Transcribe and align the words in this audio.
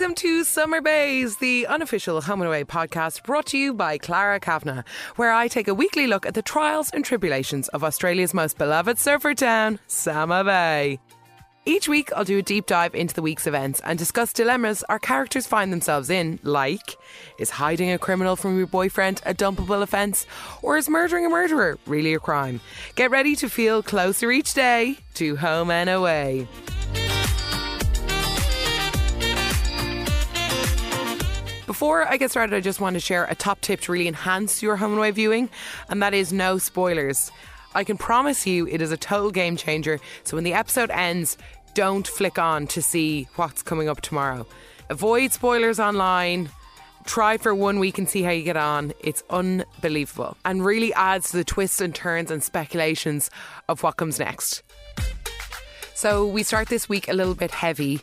Welcome 0.00 0.14
to 0.14 0.44
Summer 0.44 0.80
Bays, 0.80 1.36
the 1.36 1.66
unofficial 1.66 2.22
home 2.22 2.40
and 2.40 2.48
away 2.48 2.64
podcast 2.64 3.22
brought 3.22 3.44
to 3.48 3.58
you 3.58 3.74
by 3.74 3.98
Clara 3.98 4.40
Kavanagh, 4.40 4.84
where 5.16 5.30
I 5.30 5.46
take 5.46 5.68
a 5.68 5.74
weekly 5.74 6.06
look 6.06 6.24
at 6.24 6.32
the 6.32 6.40
trials 6.40 6.88
and 6.94 7.04
tribulations 7.04 7.68
of 7.68 7.84
Australia's 7.84 8.32
most 8.32 8.56
beloved 8.56 8.98
surfer 8.98 9.34
town, 9.34 9.78
Summer 9.88 10.42
Bay. 10.42 11.00
Each 11.66 11.86
week, 11.86 12.10
I'll 12.16 12.24
do 12.24 12.38
a 12.38 12.42
deep 12.42 12.64
dive 12.64 12.94
into 12.94 13.14
the 13.14 13.20
week's 13.20 13.46
events 13.46 13.82
and 13.84 13.98
discuss 13.98 14.32
dilemmas 14.32 14.82
our 14.88 14.98
characters 14.98 15.46
find 15.46 15.70
themselves 15.70 16.08
in, 16.08 16.40
like 16.44 16.96
is 17.38 17.50
hiding 17.50 17.90
a 17.90 17.98
criminal 17.98 18.36
from 18.36 18.56
your 18.56 18.68
boyfriend 18.68 19.20
a 19.26 19.34
dumpable 19.34 19.82
offence, 19.82 20.24
or 20.62 20.78
is 20.78 20.88
murdering 20.88 21.26
a 21.26 21.28
murderer 21.28 21.76
really 21.86 22.14
a 22.14 22.18
crime? 22.18 22.62
Get 22.94 23.10
ready 23.10 23.36
to 23.36 23.50
feel 23.50 23.82
closer 23.82 24.30
each 24.30 24.54
day 24.54 24.96
to 25.16 25.36
home 25.36 25.70
and 25.70 25.90
away. 25.90 26.48
Before 31.70 32.04
I 32.04 32.16
get 32.16 32.32
started, 32.32 32.56
I 32.56 32.58
just 32.58 32.80
want 32.80 32.94
to 32.94 33.00
share 33.00 33.26
a 33.26 33.36
top 33.36 33.60
tip 33.60 33.82
to 33.82 33.92
really 33.92 34.08
enhance 34.08 34.60
your 34.60 34.74
home 34.74 34.90
and 34.90 34.98
away 34.98 35.12
viewing, 35.12 35.48
and 35.88 36.02
that 36.02 36.14
is 36.14 36.32
no 36.32 36.58
spoilers. 36.58 37.30
I 37.76 37.84
can 37.84 37.96
promise 37.96 38.44
you 38.44 38.66
it 38.66 38.82
is 38.82 38.90
a 38.90 38.96
total 38.96 39.30
game 39.30 39.56
changer. 39.56 40.00
So 40.24 40.36
when 40.36 40.42
the 40.42 40.52
episode 40.52 40.90
ends, 40.90 41.38
don't 41.74 42.08
flick 42.08 42.40
on 42.40 42.66
to 42.66 42.82
see 42.82 43.28
what's 43.36 43.62
coming 43.62 43.88
up 43.88 44.00
tomorrow. 44.00 44.48
Avoid 44.88 45.30
spoilers 45.30 45.78
online. 45.78 46.50
Try 47.04 47.36
for 47.36 47.54
one 47.54 47.78
week 47.78 47.98
and 47.98 48.08
see 48.08 48.22
how 48.22 48.32
you 48.32 48.42
get 48.42 48.56
on. 48.56 48.92
It's 48.98 49.22
unbelievable 49.30 50.36
and 50.44 50.64
really 50.64 50.92
adds 50.94 51.30
to 51.30 51.36
the 51.36 51.44
twists 51.44 51.80
and 51.80 51.94
turns 51.94 52.32
and 52.32 52.42
speculations 52.42 53.30
of 53.68 53.84
what 53.84 53.96
comes 53.96 54.18
next. 54.18 54.64
So 56.00 56.26
we 56.26 56.44
start 56.44 56.68
this 56.68 56.88
week 56.88 57.10
a 57.10 57.12
little 57.12 57.34
bit 57.34 57.50
heavy 57.50 58.00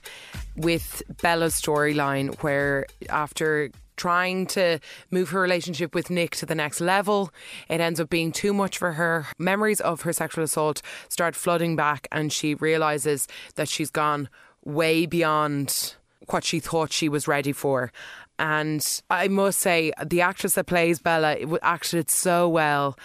with 0.55 1.01
Bella's 1.23 1.59
storyline, 1.59 2.39
where 2.43 2.85
after 3.09 3.71
trying 3.95 4.45
to 4.45 4.77
move 5.09 5.29
her 5.29 5.41
relationship 5.41 5.95
with 5.95 6.11
Nick 6.11 6.35
to 6.35 6.45
the 6.45 6.53
next 6.53 6.79
level. 6.79 7.31
It 7.67 7.81
ends 7.81 7.99
up 7.99 8.11
being 8.11 8.31
too 8.31 8.53
much 8.53 8.77
for 8.77 8.91
her. 8.91 9.25
Memories 9.39 9.81
of 9.81 10.01
her 10.01 10.13
sexual 10.13 10.43
assault 10.43 10.83
start 11.09 11.35
flooding 11.35 11.75
back, 11.75 12.07
and 12.11 12.31
she 12.31 12.53
realizes 12.53 13.27
that 13.55 13.67
she's 13.67 13.89
gone 13.89 14.29
way 14.63 15.07
beyond 15.07 15.95
what 16.27 16.43
she 16.43 16.59
thought 16.59 16.93
she 16.93 17.09
was 17.09 17.27
ready 17.27 17.51
for. 17.51 17.91
And 18.37 19.01
I 19.09 19.27
must 19.27 19.57
say, 19.57 19.91
the 20.05 20.21
actress 20.21 20.53
that 20.53 20.67
plays 20.67 20.99
Bella 20.99 21.35
acted 21.63 22.11
so 22.11 22.47
well. 22.47 22.95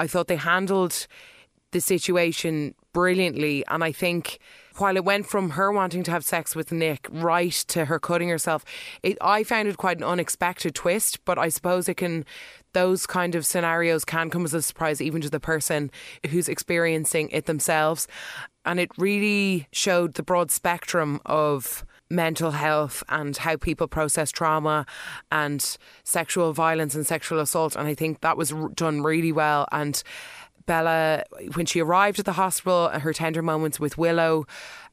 I 0.00 0.08
thought 0.08 0.26
they 0.26 0.34
handled 0.34 1.06
the 1.70 1.80
situation 1.80 2.74
brilliantly. 2.92 3.64
And 3.68 3.82
I 3.84 3.92
think 3.92 4.38
while 4.76 4.96
it 4.96 5.04
went 5.04 5.26
from 5.26 5.50
her 5.50 5.70
wanting 5.72 6.02
to 6.04 6.10
have 6.10 6.24
sex 6.24 6.56
with 6.56 6.72
Nick 6.72 7.06
right 7.10 7.52
to 7.68 7.84
her 7.86 7.98
cutting 7.98 8.28
herself, 8.28 8.64
it, 9.02 9.18
I 9.20 9.44
found 9.44 9.68
it 9.68 9.76
quite 9.76 9.98
an 9.98 10.04
unexpected 10.04 10.74
twist. 10.74 11.24
But 11.24 11.38
I 11.38 11.48
suppose 11.48 11.88
it 11.88 11.96
can, 11.96 12.24
those 12.72 13.06
kind 13.06 13.34
of 13.34 13.46
scenarios 13.46 14.04
can 14.04 14.30
come 14.30 14.44
as 14.44 14.54
a 14.54 14.62
surprise 14.62 15.00
even 15.00 15.20
to 15.22 15.30
the 15.30 15.40
person 15.40 15.90
who's 16.28 16.48
experiencing 16.48 17.28
it 17.30 17.46
themselves. 17.46 18.08
And 18.64 18.78
it 18.78 18.90
really 18.98 19.68
showed 19.72 20.14
the 20.14 20.22
broad 20.22 20.50
spectrum 20.50 21.20
of 21.26 21.84
mental 22.10 22.50
health 22.50 23.04
and 23.08 23.36
how 23.36 23.56
people 23.56 23.86
process 23.86 24.30
trauma 24.32 24.84
and 25.30 25.78
sexual 26.02 26.52
violence 26.52 26.94
and 26.94 27.06
sexual 27.06 27.38
assault. 27.38 27.76
And 27.76 27.86
I 27.86 27.94
think 27.94 28.20
that 28.20 28.36
was 28.36 28.52
done 28.74 29.02
really 29.02 29.32
well. 29.32 29.68
And 29.70 30.02
Bella, 30.70 31.24
when 31.54 31.66
she 31.66 31.80
arrived 31.80 32.20
at 32.20 32.26
the 32.26 32.34
hospital, 32.34 32.90
her 32.90 33.12
tender 33.12 33.42
moments 33.42 33.80
with 33.80 33.98
Willow 33.98 34.46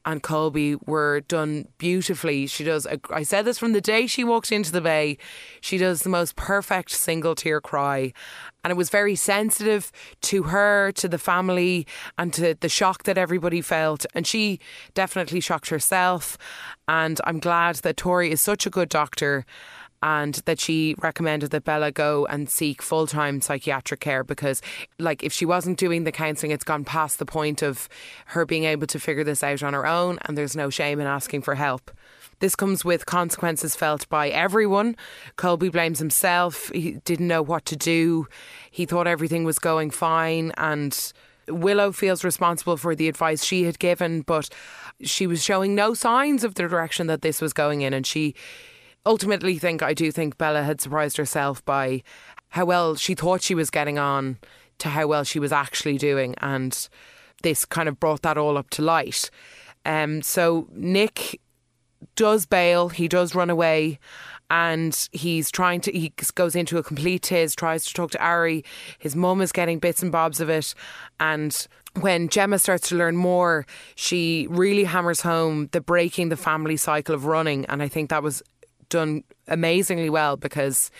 and 0.04 0.20
Colby 0.24 0.74
were 0.86 1.20
done 1.20 1.68
beautifully. 1.78 2.48
She 2.48 2.64
does, 2.64 2.84
a, 2.84 2.98
I 3.10 3.22
said 3.22 3.44
this 3.44 3.60
from 3.60 3.74
the 3.74 3.80
day 3.80 4.08
she 4.08 4.24
walked 4.24 4.50
into 4.50 4.72
the 4.72 4.80
bay, 4.80 5.18
she 5.60 5.78
does 5.78 6.00
the 6.02 6.08
most 6.08 6.34
perfect 6.34 6.90
single 6.90 7.36
tear 7.36 7.60
cry. 7.60 8.12
And 8.64 8.72
it 8.72 8.76
was 8.76 8.90
very 8.90 9.14
sensitive 9.14 9.92
to 10.22 10.42
her, 10.54 10.90
to 10.96 11.06
the 11.06 11.16
family, 11.16 11.86
and 12.18 12.34
to 12.34 12.54
the 12.54 12.68
shock 12.68 13.04
that 13.04 13.16
everybody 13.16 13.60
felt. 13.60 14.04
And 14.14 14.26
she 14.26 14.58
definitely 14.94 15.38
shocked 15.38 15.68
herself. 15.68 16.36
And 16.88 17.20
I'm 17.22 17.38
glad 17.38 17.76
that 17.76 17.96
Tori 17.96 18.32
is 18.32 18.40
such 18.40 18.66
a 18.66 18.70
good 18.70 18.88
doctor 18.88 19.46
and 20.02 20.34
that 20.46 20.60
she 20.60 20.94
recommended 20.98 21.50
that 21.50 21.64
Bella 21.64 21.90
go 21.90 22.26
and 22.26 22.48
seek 22.48 22.82
full 22.82 23.06
time 23.06 23.40
psychiatric 23.40 24.00
care 24.00 24.24
because, 24.24 24.62
like, 24.98 25.22
if 25.22 25.32
she 25.32 25.44
wasn't 25.44 25.78
doing 25.78 26.04
the 26.04 26.12
counselling, 26.12 26.52
it's 26.52 26.64
gone 26.64 26.84
past 26.84 27.18
the 27.18 27.26
point 27.26 27.62
of 27.62 27.88
her 28.26 28.44
being 28.46 28.64
able 28.64 28.86
to 28.86 29.00
figure 29.00 29.24
this 29.24 29.42
out 29.42 29.62
on 29.62 29.74
her 29.74 29.86
own, 29.86 30.18
and 30.22 30.38
there's 30.38 30.56
no 30.56 30.70
shame 30.70 31.00
in 31.00 31.06
asking 31.06 31.42
for 31.42 31.54
help. 31.54 31.90
This 32.40 32.54
comes 32.54 32.84
with 32.84 33.06
consequences 33.06 33.74
felt 33.74 34.08
by 34.08 34.28
everyone. 34.28 34.96
Colby 35.36 35.70
blames 35.70 35.98
himself. 35.98 36.68
He 36.68 36.92
didn't 37.04 37.26
know 37.26 37.42
what 37.42 37.64
to 37.66 37.76
do. 37.76 38.28
He 38.70 38.86
thought 38.86 39.08
everything 39.08 39.44
was 39.44 39.58
going 39.58 39.90
fine. 39.90 40.52
And 40.56 41.12
Willow 41.48 41.90
feels 41.90 42.22
responsible 42.22 42.76
for 42.76 42.94
the 42.94 43.08
advice 43.08 43.44
she 43.44 43.64
had 43.64 43.80
given, 43.80 44.22
but 44.22 44.48
she 45.00 45.26
was 45.26 45.42
showing 45.42 45.74
no 45.74 45.94
signs 45.94 46.44
of 46.44 46.54
the 46.54 46.68
direction 46.68 47.08
that 47.08 47.22
this 47.22 47.40
was 47.40 47.52
going 47.52 47.80
in. 47.80 47.92
And 47.92 48.06
she 48.06 48.34
ultimately 49.06 49.58
think 49.58 49.82
I 49.82 49.94
do 49.94 50.10
think 50.10 50.38
Bella 50.38 50.62
had 50.62 50.80
surprised 50.80 51.16
herself 51.16 51.64
by 51.64 52.02
how 52.50 52.64
well 52.64 52.94
she 52.94 53.14
thought 53.14 53.42
she 53.42 53.54
was 53.54 53.70
getting 53.70 53.98
on 53.98 54.38
to 54.78 54.88
how 54.88 55.06
well 55.06 55.24
she 55.24 55.38
was 55.38 55.52
actually 55.52 55.98
doing, 55.98 56.34
and 56.38 56.88
this 57.42 57.64
kind 57.64 57.88
of 57.88 58.00
brought 58.00 58.22
that 58.22 58.38
all 58.38 58.56
up 58.56 58.70
to 58.70 58.82
light. 58.82 59.30
Um, 59.84 60.22
so 60.22 60.68
Nick 60.72 61.40
does 62.14 62.46
bail, 62.46 62.88
he 62.88 63.08
does 63.08 63.34
run 63.34 63.50
away, 63.50 63.98
and 64.50 65.08
he's 65.12 65.50
trying 65.50 65.80
to 65.82 65.92
he 65.92 66.12
goes 66.34 66.54
into 66.54 66.78
a 66.78 66.82
complete 66.82 67.22
tiz, 67.22 67.54
tries 67.54 67.84
to 67.84 67.94
talk 67.94 68.10
to 68.12 68.22
Ari. 68.22 68.64
His 68.98 69.14
mum 69.14 69.40
is 69.40 69.52
getting 69.52 69.78
bits 69.78 70.02
and 70.02 70.12
bobs 70.12 70.40
of 70.40 70.48
it, 70.48 70.74
and 71.20 71.66
when 72.00 72.28
Gemma 72.28 72.58
starts 72.58 72.88
to 72.90 72.96
learn 72.96 73.16
more, 73.16 73.66
she 73.94 74.46
really 74.50 74.84
hammers 74.84 75.22
home 75.22 75.68
the 75.72 75.80
breaking 75.80 76.28
the 76.28 76.36
family 76.36 76.76
cycle 76.76 77.14
of 77.14 77.26
running, 77.26 77.66
and 77.66 77.82
I 77.82 77.88
think 77.88 78.10
that 78.10 78.22
was 78.22 78.42
done 78.88 79.24
amazingly 79.46 80.10
well 80.10 80.36
because 80.36 80.90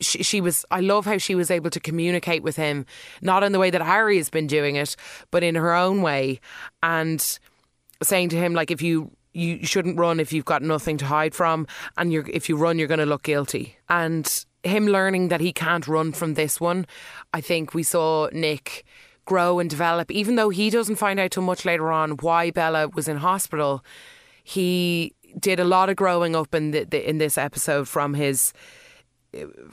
she, 0.00 0.22
she 0.22 0.40
was 0.40 0.64
I 0.70 0.80
love 0.80 1.04
how 1.04 1.18
she 1.18 1.34
was 1.34 1.50
able 1.50 1.70
to 1.70 1.80
communicate 1.80 2.42
with 2.42 2.56
him 2.56 2.86
not 3.20 3.42
in 3.42 3.52
the 3.52 3.58
way 3.58 3.70
that 3.70 3.82
Harry 3.82 4.16
has 4.16 4.30
been 4.30 4.46
doing 4.46 4.76
it 4.76 4.96
but 5.30 5.42
in 5.42 5.54
her 5.54 5.74
own 5.74 6.02
way 6.02 6.40
and 6.82 7.38
saying 8.02 8.30
to 8.30 8.36
him 8.36 8.54
like 8.54 8.70
if 8.70 8.82
you 8.82 9.10
you 9.32 9.64
shouldn't 9.64 9.98
run 9.98 10.18
if 10.18 10.32
you've 10.32 10.44
got 10.44 10.62
nothing 10.62 10.96
to 10.98 11.04
hide 11.04 11.34
from 11.34 11.66
and 11.96 12.12
you're 12.12 12.28
if 12.28 12.48
you 12.48 12.56
run 12.56 12.78
you're 12.78 12.88
going 12.88 12.98
to 12.98 13.06
look 13.06 13.22
guilty. 13.22 13.76
And 13.88 14.44
him 14.62 14.86
learning 14.86 15.28
that 15.28 15.40
he 15.40 15.52
can't 15.52 15.86
run 15.86 16.12
from 16.12 16.34
this 16.34 16.60
one 16.60 16.86
I 17.32 17.40
think 17.40 17.74
we 17.74 17.82
saw 17.82 18.28
Nick 18.32 18.84
grow 19.26 19.60
and 19.60 19.70
develop. 19.70 20.10
Even 20.10 20.34
though 20.34 20.48
he 20.48 20.70
doesn't 20.70 20.96
find 20.96 21.20
out 21.20 21.30
till 21.30 21.42
much 21.42 21.64
later 21.64 21.92
on 21.92 22.12
why 22.12 22.50
Bella 22.50 22.88
was 22.88 23.06
in 23.06 23.18
hospital 23.18 23.84
he 24.42 25.14
did 25.38 25.60
a 25.60 25.64
lot 25.64 25.88
of 25.88 25.96
growing 25.96 26.34
up 26.34 26.54
in 26.54 26.70
the, 26.70 26.84
the 26.84 27.08
in 27.08 27.18
this 27.18 27.38
episode 27.38 27.88
from 27.88 28.14
his 28.14 28.52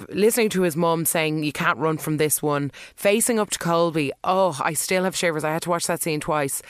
listening 0.10 0.50
to 0.50 0.62
his 0.62 0.76
mum 0.76 1.06
saying 1.06 1.44
you 1.44 1.52
can't 1.52 1.80
run 1.80 1.98
from 1.98 2.18
this 2.18 2.42
one, 2.42 2.72
facing 2.96 3.40
up 3.40 3.50
to 3.52 3.60
Colby. 3.60 4.12
Oh, 4.24 4.60
I 4.64 4.74
still 4.74 5.04
have 5.04 5.16
shivers. 5.16 5.44
I 5.44 5.52
had 5.52 5.64
to 5.64 5.70
watch 5.70 5.88
that 5.88 6.02
scene 6.02 6.20
twice. 6.20 6.62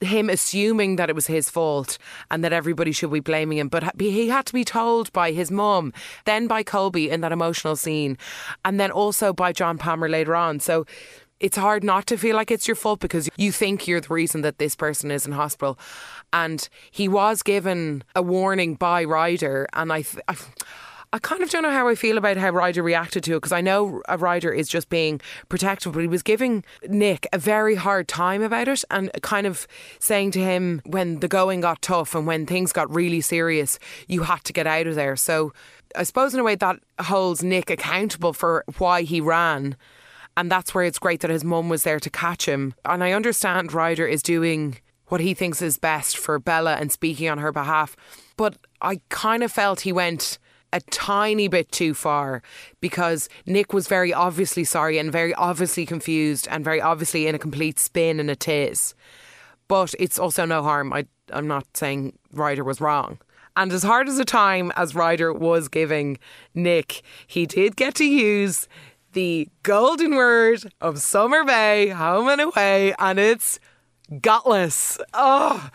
Him 0.00 0.30
assuming 0.30 0.96
that 0.96 1.08
it 1.08 1.14
was 1.14 1.26
his 1.26 1.50
fault 1.50 1.98
and 2.30 2.44
that 2.44 2.52
everybody 2.52 2.92
should 2.92 3.10
be 3.10 3.18
blaming 3.18 3.58
him, 3.58 3.68
but 3.68 3.98
he 4.00 4.28
had 4.28 4.46
to 4.46 4.52
be 4.52 4.64
told 4.64 5.12
by 5.12 5.32
his 5.32 5.50
mum, 5.50 5.92
then 6.24 6.46
by 6.46 6.62
Colby 6.62 7.10
in 7.10 7.20
that 7.22 7.32
emotional 7.32 7.74
scene, 7.74 8.16
and 8.64 8.78
then 8.78 8.92
also 8.92 9.32
by 9.32 9.52
John 9.52 9.76
Palmer 9.76 10.08
later 10.08 10.36
on. 10.36 10.60
So 10.60 10.86
it's 11.40 11.56
hard 11.56 11.84
not 11.84 12.06
to 12.06 12.18
feel 12.18 12.36
like 12.36 12.50
it's 12.50 12.66
your 12.66 12.74
fault 12.74 13.00
because 13.00 13.28
you 13.36 13.52
think 13.52 13.86
you're 13.86 14.00
the 14.00 14.12
reason 14.12 14.42
that 14.42 14.58
this 14.58 14.74
person 14.74 15.10
is 15.10 15.26
in 15.26 15.32
hospital. 15.32 15.78
And 16.32 16.68
he 16.90 17.08
was 17.08 17.42
given 17.42 18.02
a 18.14 18.22
warning 18.22 18.74
by 18.74 19.04
Ryder, 19.04 19.66
and 19.72 19.92
I. 19.92 20.02
Th- 20.02 20.22
I 21.10 21.18
kind 21.18 21.42
of 21.42 21.48
don't 21.48 21.62
know 21.62 21.70
how 21.70 21.88
I 21.88 21.94
feel 21.94 22.18
about 22.18 22.36
how 22.36 22.50
Ryder 22.50 22.82
reacted 22.82 23.24
to 23.24 23.32
it 23.32 23.36
because 23.36 23.52
I 23.52 23.62
know 23.62 24.02
a 24.10 24.18
Ryder 24.18 24.52
is 24.52 24.68
just 24.68 24.90
being 24.90 25.22
protective, 25.48 25.94
but 25.94 26.02
he 26.02 26.06
was 26.06 26.22
giving 26.22 26.64
Nick 26.86 27.26
a 27.32 27.38
very 27.38 27.76
hard 27.76 28.08
time 28.08 28.42
about 28.42 28.68
it 28.68 28.84
and 28.90 29.10
kind 29.22 29.46
of 29.46 29.66
saying 29.98 30.32
to 30.32 30.40
him 30.40 30.82
when 30.84 31.20
the 31.20 31.26
going 31.28 31.62
got 31.62 31.80
tough 31.80 32.14
and 32.14 32.26
when 32.26 32.44
things 32.44 32.74
got 32.74 32.94
really 32.94 33.22
serious, 33.22 33.78
you 34.06 34.24
had 34.24 34.44
to 34.44 34.52
get 34.52 34.66
out 34.66 34.86
of 34.86 34.96
there. 34.96 35.16
So 35.16 35.54
I 35.96 36.02
suppose 36.02 36.34
in 36.34 36.40
a 36.40 36.44
way 36.44 36.56
that 36.56 36.78
holds 37.00 37.42
Nick 37.42 37.70
accountable 37.70 38.34
for 38.34 38.62
why 38.76 39.00
he 39.00 39.22
ran 39.22 39.76
and 40.38 40.52
that's 40.52 40.72
where 40.72 40.84
it's 40.84 41.00
great 41.00 41.20
that 41.22 41.30
his 41.30 41.42
mum 41.42 41.68
was 41.68 41.82
there 41.82 41.98
to 41.98 42.08
catch 42.08 42.46
him. 42.46 42.72
And 42.84 43.02
I 43.02 43.10
understand 43.10 43.72
Ryder 43.72 44.06
is 44.06 44.22
doing 44.22 44.78
what 45.08 45.20
he 45.20 45.34
thinks 45.34 45.60
is 45.60 45.78
best 45.78 46.16
for 46.16 46.38
Bella 46.38 46.76
and 46.76 46.92
speaking 46.92 47.28
on 47.28 47.38
her 47.38 47.50
behalf. 47.50 47.96
But 48.36 48.56
I 48.80 49.00
kind 49.08 49.42
of 49.42 49.50
felt 49.50 49.80
he 49.80 49.92
went 49.92 50.38
a 50.72 50.78
tiny 50.92 51.48
bit 51.48 51.72
too 51.72 51.92
far 51.92 52.40
because 52.80 53.28
Nick 53.46 53.72
was 53.72 53.88
very 53.88 54.14
obviously 54.14 54.62
sorry 54.62 54.98
and 54.98 55.10
very 55.10 55.34
obviously 55.34 55.84
confused 55.84 56.46
and 56.48 56.64
very 56.64 56.80
obviously 56.80 57.26
in 57.26 57.34
a 57.34 57.38
complete 57.40 57.80
spin 57.80 58.20
and 58.20 58.30
a 58.30 58.36
tiz. 58.36 58.94
But 59.66 59.92
it's 59.98 60.20
also 60.20 60.44
no 60.44 60.62
harm. 60.62 60.92
I, 60.92 61.06
I'm 61.32 61.48
not 61.48 61.66
saying 61.76 62.16
Ryder 62.32 62.62
was 62.62 62.80
wrong. 62.80 63.18
And 63.56 63.72
as 63.72 63.82
hard 63.82 64.08
as 64.08 64.20
a 64.20 64.24
time 64.24 64.70
as 64.76 64.94
Ryder 64.94 65.32
was 65.32 65.66
giving 65.66 66.16
Nick, 66.54 67.02
he 67.26 67.44
did 67.44 67.74
get 67.74 67.96
to 67.96 68.04
use 68.04 68.68
the 69.18 69.48
golden 69.64 70.14
word 70.14 70.72
of 70.80 71.00
Summer 71.00 71.42
Bay, 71.42 71.88
home 71.88 72.28
and 72.28 72.40
away, 72.40 72.94
and 73.00 73.18
it's 73.18 73.58
gutless. 74.20 75.00
Oh, 75.12 75.70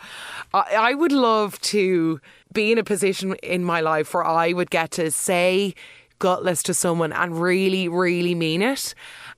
I 0.54 0.94
would 0.94 1.12
love 1.12 1.60
to 1.60 2.22
be 2.54 2.72
in 2.72 2.78
a 2.78 2.84
position 2.84 3.34
in 3.42 3.62
my 3.62 3.82
life 3.82 4.14
where 4.14 4.24
I 4.24 4.54
would 4.54 4.70
get 4.70 4.92
to 4.92 5.10
say 5.10 5.74
gutless 6.20 6.62
to 6.62 6.72
someone 6.72 7.12
and 7.12 7.38
really, 7.38 7.86
really 7.86 8.34
mean 8.34 8.62
it. 8.62 8.94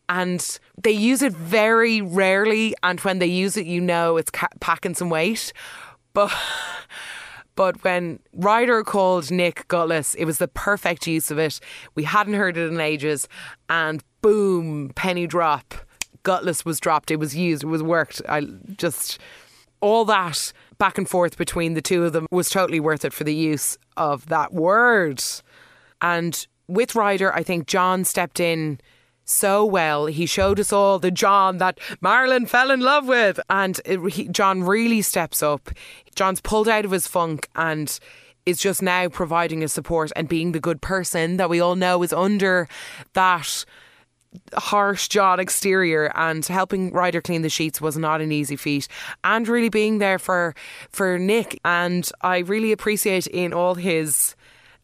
And 0.09 0.57
they 0.81 0.93
use 0.93 1.21
it 1.21 1.33
very 1.33 2.01
rarely, 2.01 2.77
and 2.85 3.01
when 3.01 3.19
they 3.19 3.27
use 3.27 3.57
it, 3.57 3.67
you 3.67 3.81
know 3.81 4.19
it's 4.19 4.31
ca- 4.31 4.47
packing 4.61 4.95
some 4.95 5.11
weight. 5.11 5.53
But 6.13 6.33
but 7.57 7.83
when 7.83 8.21
Ryder 8.35 8.85
called 8.85 9.31
Nick 9.31 9.67
gutless, 9.69 10.15
it 10.15 10.25
was 10.25 10.39
the 10.39 10.49
perfect 10.49 11.07
use 11.07 11.31
of 11.31 11.39
it. 11.39 11.59
We 11.95 12.05
hadn't 12.05 12.35
heard 12.35 12.57
it 12.57 12.71
in 12.71 12.81
ages, 12.81 13.27
and 13.69 14.03
boom, 14.23 14.93
penny 14.95 15.27
drop, 15.27 15.75
gutless 16.23 16.65
was 16.65 16.79
dropped. 16.79 17.11
It 17.11 17.17
was 17.17 17.35
used. 17.35 17.65
It 17.65 17.69
was 17.69 17.83
worked. 17.83 18.23
I 18.29 18.43
just 18.77 19.19
all 19.81 20.05
that 20.05 20.53
back 20.79 20.99
and 20.99 21.09
forth 21.09 21.37
between 21.37 21.75
the 21.75 21.83
two 21.83 22.05
of 22.05 22.13
them 22.13 22.27
was 22.31 22.51
totally 22.51 22.81
worth 22.81 23.05
it 23.05 23.13
for 23.13 23.25
the 23.25 23.35
use 23.35 23.79
of 23.97 24.27
that 24.27 24.53
word. 24.53 25.23
And 26.01 26.47
with 26.69 26.95
Ryder, 26.95 27.33
I 27.35 27.43
think 27.43 27.67
John 27.67 28.05
stepped 28.05 28.41
in 28.41 28.81
so 29.27 29.65
well. 29.65 30.07
He 30.07 30.25
showed 30.25 30.59
us 30.59 30.73
all 30.73 30.99
the 30.99 31.11
John 31.11 31.59
that 31.59 31.79
Marilyn 32.01 32.47
fell 32.47 32.71
in 32.71 32.81
love 32.81 33.07
with. 33.07 33.39
And 33.51 33.79
it, 33.85 34.01
he, 34.13 34.29
John 34.29 34.63
really 34.63 35.03
steps 35.03 35.43
up. 35.43 35.69
John's 36.15 36.41
pulled 36.41 36.69
out 36.69 36.87
of 36.87 36.91
his 36.93 37.07
funk 37.07 37.49
and 37.55 37.99
is 38.47 38.61
just 38.61 38.81
now 38.81 39.09
providing 39.09 39.61
his 39.61 39.73
support 39.73 40.13
and 40.17 40.29
being 40.29 40.53
the 40.53 40.61
good 40.61 40.81
person 40.81 41.37
that 41.37 41.51
we 41.51 41.61
all 41.61 41.75
know 41.75 42.03
is 42.03 42.13
under 42.13 42.69
that 43.13 43.65
harsh 44.55 45.09
John 45.09 45.41
exterior 45.41 46.13
and 46.15 46.45
helping 46.45 46.93
Ryder 46.93 47.21
clean 47.23 47.43
the 47.43 47.49
sheets 47.49 47.81
was 47.81 47.97
not 47.97 48.21
an 48.21 48.33
easy 48.33 48.57
feat 48.57 48.87
and 49.25 49.49
really 49.49 49.71
being 49.71 49.99
there 49.99 50.19
for 50.19 50.55
for 50.91 51.19
Nick 51.19 51.59
and 51.65 52.09
I 52.21 52.39
really 52.39 52.71
appreciate 52.71 53.27
in 53.29 53.55
all 53.55 53.77
his 53.77 54.37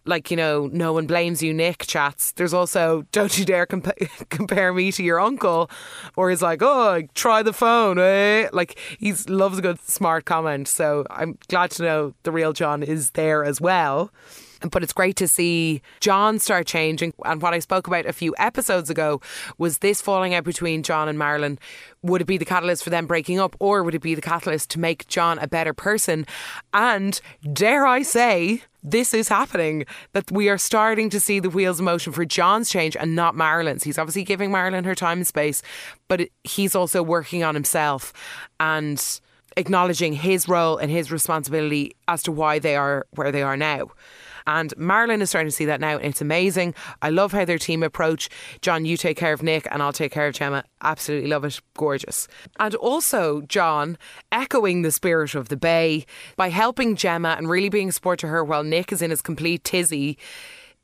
like 0.05 0.31
you 0.31 0.37
know 0.37 0.69
no 0.73 0.93
one 0.93 1.07
blames 1.07 1.43
you 1.43 1.53
nick 1.55 1.87
chats 1.87 2.33
there's 2.33 2.55
also 2.55 3.05
don't 3.13 3.39
you 3.39 3.45
dare 3.45 3.67
compa- 3.67 4.29
compare 4.31 4.73
me 4.73 4.91
to 4.91 5.03
your 5.03 5.21
uncle 5.21 5.71
or 6.17 6.31
he's 6.31 6.43
like 6.43 6.61
oh 6.63 7.03
try 7.15 7.43
the 7.43 7.53
phone 7.53 7.99
eh? 7.99 8.49
like 8.53 8.79
he 8.99 9.13
loves 9.29 9.59
a 9.59 9.63
good 9.63 9.81
smart 9.81 10.25
comment 10.25 10.67
so 10.69 11.05
i'm 11.11 11.39
glad 11.49 11.71
to 11.71 11.83
know 11.83 12.15
the 12.25 12.33
real 12.33 12.53
john 12.53 12.83
is 12.83 13.13
there 13.13 13.45
as 13.45 13.61
well 13.61 14.11
but 14.71 14.83
it's 14.83 14.93
great 14.93 15.17
to 15.17 15.29
see 15.29 15.83
John 16.01 16.39
start 16.39 16.67
changing. 16.67 17.13
And 17.25 17.43
what 17.43 17.55
I 17.55 17.59
spoke 17.59 17.87
about 17.87 18.07
a 18.07 18.13
few 18.13 18.35
episodes 18.39 18.91
ago 18.91 19.21
was 19.59 19.79
this 19.79 20.01
falling 20.01 20.35
out 20.35 20.45
between 20.45 20.83
John 20.83 21.09
and 21.09 21.19
Marilyn. 21.19 21.59
Would 22.03 22.21
it 22.21 22.27
be 22.27 22.39
the 22.39 22.45
catalyst 22.45 22.85
for 22.85 22.91
them 22.91 23.07
breaking 23.07 23.41
up, 23.41 23.57
or 23.59 23.83
would 23.83 23.95
it 23.95 24.03
be 24.03 24.15
the 24.15 24.23
catalyst 24.23 24.71
to 24.71 24.81
make 24.81 25.07
John 25.09 25.39
a 25.39 25.49
better 25.49 25.73
person? 25.73 26.27
And 26.73 27.21
dare 27.53 27.87
I 27.87 28.03
say, 28.03 28.63
this 28.83 29.15
is 29.15 29.29
happening 29.29 29.85
that 30.13 30.31
we 30.31 30.49
are 30.49 30.59
starting 30.59 31.09
to 31.11 31.21
see 31.21 31.39
the 31.41 31.51
wheels 31.51 31.79
in 31.79 31.85
motion 31.85 32.13
for 32.13 32.25
John's 32.25 32.69
change 32.71 32.97
and 32.97 33.15
not 33.15 33.35
Marilyn's. 33.37 33.85
He's 33.85 33.99
obviously 33.99 34.25
giving 34.25 34.51
Marilyn 34.51 34.85
her 34.85 34.95
time 34.95 35.19
and 35.19 35.27
space, 35.27 35.63
but 36.09 36.29
he's 36.45 36.75
also 36.75 37.03
working 37.03 37.45
on 37.45 37.55
himself 37.55 38.13
and 38.59 39.21
acknowledging 39.57 40.15
his 40.15 40.49
role 40.49 40.79
and 40.79 40.91
his 40.91 41.13
responsibility 41.13 41.95
as 42.09 42.23
to 42.25 42.33
why 42.33 42.59
they 42.59 42.75
are 42.75 43.07
where 43.11 43.31
they 43.31 43.43
are 43.43 43.57
now. 43.57 43.91
And 44.47 44.75
Marilyn 44.77 45.23
is 45.23 45.31
starting 45.31 45.49
to 45.49 45.55
see 45.55 45.65
that 45.67 45.81
now. 45.81 45.97
It's 45.97 46.21
amazing. 46.21 46.75
I 47.01 47.11
love 47.11 47.33
how 47.33 47.45
their 47.45 47.59
team 47.59 47.83
approach. 47.83 48.29
John, 48.61 48.85
you 48.85 48.97
take 48.97 49.17
care 49.17 49.33
of 49.33 49.43
Nick 49.43 49.67
and 49.71 49.83
I'll 49.83 49.93
take 49.93 50.13
care 50.13 50.29
of 50.29 50.35
Gemma. 50.35 50.65
Absolutely 50.83 51.29
love 51.29 51.45
it. 51.45 51.61
Gorgeous. 51.75 52.29
And 52.59 52.75
also, 52.77 53.43
John, 53.43 53.99
echoing 54.31 54.83
the 54.83 54.93
spirit 54.93 55.35
of 55.35 55.49
the 55.49 55.57
Bay 55.57 56.07
by 56.37 56.49
helping 56.49 56.97
Gemma 56.97 57.35
and 57.39 57.49
really 57.49 57.69
being 57.69 57.89
a 57.89 57.93
support 57.93 58.19
to 58.21 58.29
her 58.29 58.45
while 58.45 58.65
Nick 58.65 58.93
is 58.93 59.03
in 59.03 59.11
his 59.11 59.23
complete 59.23 59.65
tizzy 59.65 60.19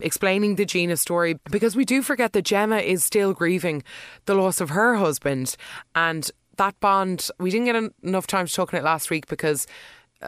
explaining 0.00 0.54
the 0.54 0.64
Gina 0.64 0.96
story 0.96 1.40
because 1.50 1.74
we 1.74 1.84
do 1.84 2.02
forget 2.02 2.32
that 2.32 2.42
Gemma 2.42 2.78
is 2.78 3.04
still 3.04 3.32
grieving 3.34 3.82
the 4.26 4.34
loss 4.34 4.60
of 4.60 4.70
her 4.70 4.94
husband 4.96 5.56
and 5.94 6.30
that 6.56 6.78
bond 6.80 7.30
we 7.40 7.50
didn't 7.50 7.66
get 7.66 7.92
enough 8.04 8.26
time 8.26 8.46
to 8.46 8.52
talk 8.52 8.72
on 8.72 8.78
it 8.78 8.84
last 8.84 9.10
week 9.10 9.26
because 9.26 9.66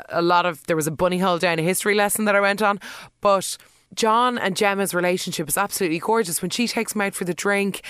a 0.08 0.22
lot 0.22 0.46
of 0.46 0.66
there 0.66 0.76
was 0.76 0.86
a 0.86 0.92
bunny 0.92 1.18
hole 1.18 1.38
down 1.38 1.58
a 1.58 1.62
history 1.62 1.94
lesson 1.94 2.24
that 2.26 2.36
I 2.36 2.40
went 2.40 2.62
on, 2.62 2.80
but 3.20 3.56
John 3.94 4.38
and 4.38 4.56
Gemma's 4.56 4.94
relationship 4.94 5.48
is 5.48 5.56
absolutely 5.56 5.98
gorgeous. 5.98 6.40
When 6.40 6.50
she 6.50 6.68
takes 6.68 6.94
him 6.94 7.00
out 7.00 7.14
for 7.14 7.24
the 7.24 7.34
drink 7.34 7.82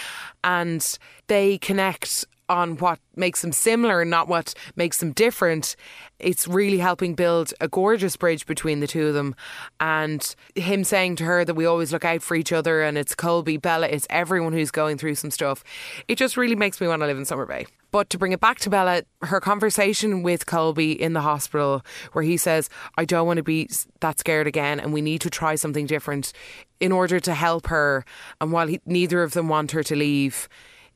and 0.43 0.99
they 1.27 1.59
connect 1.59 2.25
on 2.51 2.77
what 2.79 2.99
makes 3.15 3.41
them 3.41 3.53
similar 3.53 4.03
and 4.03 4.11
not 4.11 4.29
what 4.29 4.53
makes 4.75 4.99
them 4.99 5.13
different. 5.13 5.77
It's 6.19 6.49
really 6.49 6.79
helping 6.79 7.15
build 7.15 7.55
a 7.61 7.69
gorgeous 7.69 8.17
bridge 8.17 8.45
between 8.45 8.81
the 8.81 8.89
two 8.89 9.07
of 9.07 9.15
them. 9.15 9.37
And 9.79 10.35
him 10.57 10.83
saying 10.85 11.17
to 11.17 11.25
her 11.25 11.45
that 11.45 11.55
we 11.55 11.65
always 11.65 11.93
look 11.93 12.05
out 12.05 12.23
for 12.23 12.35
each 12.35 12.53
other 12.53 12.83
and 12.83 12.99
it's 12.99 13.15
Colby, 13.15 13.57
Bella, 13.57 13.87
it's 13.87 14.07
everyone 14.11 14.53
who's 14.53 14.73
going 14.73 14.99
through 14.99 15.15
some 15.15 15.31
stuff. 15.31 15.63
It 16.09 16.17
just 16.17 16.37
really 16.37 16.57
makes 16.57 16.81
me 16.81 16.89
want 16.89 17.01
to 17.03 17.07
live 17.07 17.17
in 17.17 17.25
Summer 17.25 17.47
Bay. 17.47 17.67
But 17.93 18.11
to 18.11 18.19
bring 18.19 18.33
it 18.33 18.41
back 18.41 18.59
to 18.61 18.71
Bella, 18.71 19.03
her 19.23 19.41
conversation 19.41 20.23
with 20.23 20.47
Colby 20.47 20.93
in 20.93 21.13
the 21.13 21.21
hospital, 21.21 21.83
where 22.13 22.25
he 22.25 22.37
says, 22.37 22.69
I 22.97 23.05
don't 23.05 23.27
want 23.27 23.39
to 23.39 23.43
be 23.43 23.69
that 24.01 24.19
scared 24.19 24.47
again, 24.47 24.79
and 24.79 24.93
we 24.93 25.03
need 25.03 25.21
to 25.23 25.31
try 25.31 25.57
something 25.57 25.87
different 25.87 26.33
in 26.79 26.93
order 26.93 27.19
to 27.21 27.35
help 27.35 27.67
her. 27.67 28.05
And 28.41 28.53
while 28.53 28.69
he, 28.69 28.81
neither 28.87 29.23
of 29.23 29.33
them 29.33 29.49
want 29.49 29.73
her 29.73 29.83
to 29.83 29.97
leave, 29.97 30.49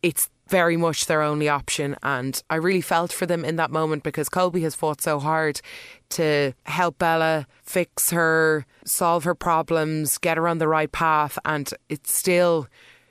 it's 0.02 0.28
very 0.48 0.76
much 0.76 1.06
their 1.06 1.22
only 1.22 1.48
option. 1.48 1.96
And 2.02 2.42
I 2.50 2.56
really 2.56 2.80
felt 2.80 3.12
for 3.12 3.26
them 3.26 3.44
in 3.44 3.56
that 3.56 3.70
moment 3.70 4.02
because 4.02 4.28
Colby 4.28 4.62
has 4.62 4.74
fought 4.74 5.00
so 5.00 5.18
hard 5.18 5.60
to 6.10 6.52
help 6.64 6.98
Bella 6.98 7.46
fix 7.62 8.10
her, 8.10 8.66
solve 8.84 9.24
her 9.24 9.34
problems, 9.34 10.18
get 10.18 10.36
her 10.36 10.46
on 10.48 10.58
the 10.58 10.68
right 10.68 10.92
path. 10.92 11.38
And 11.44 11.72
it's 11.88 12.14
still 12.14 12.68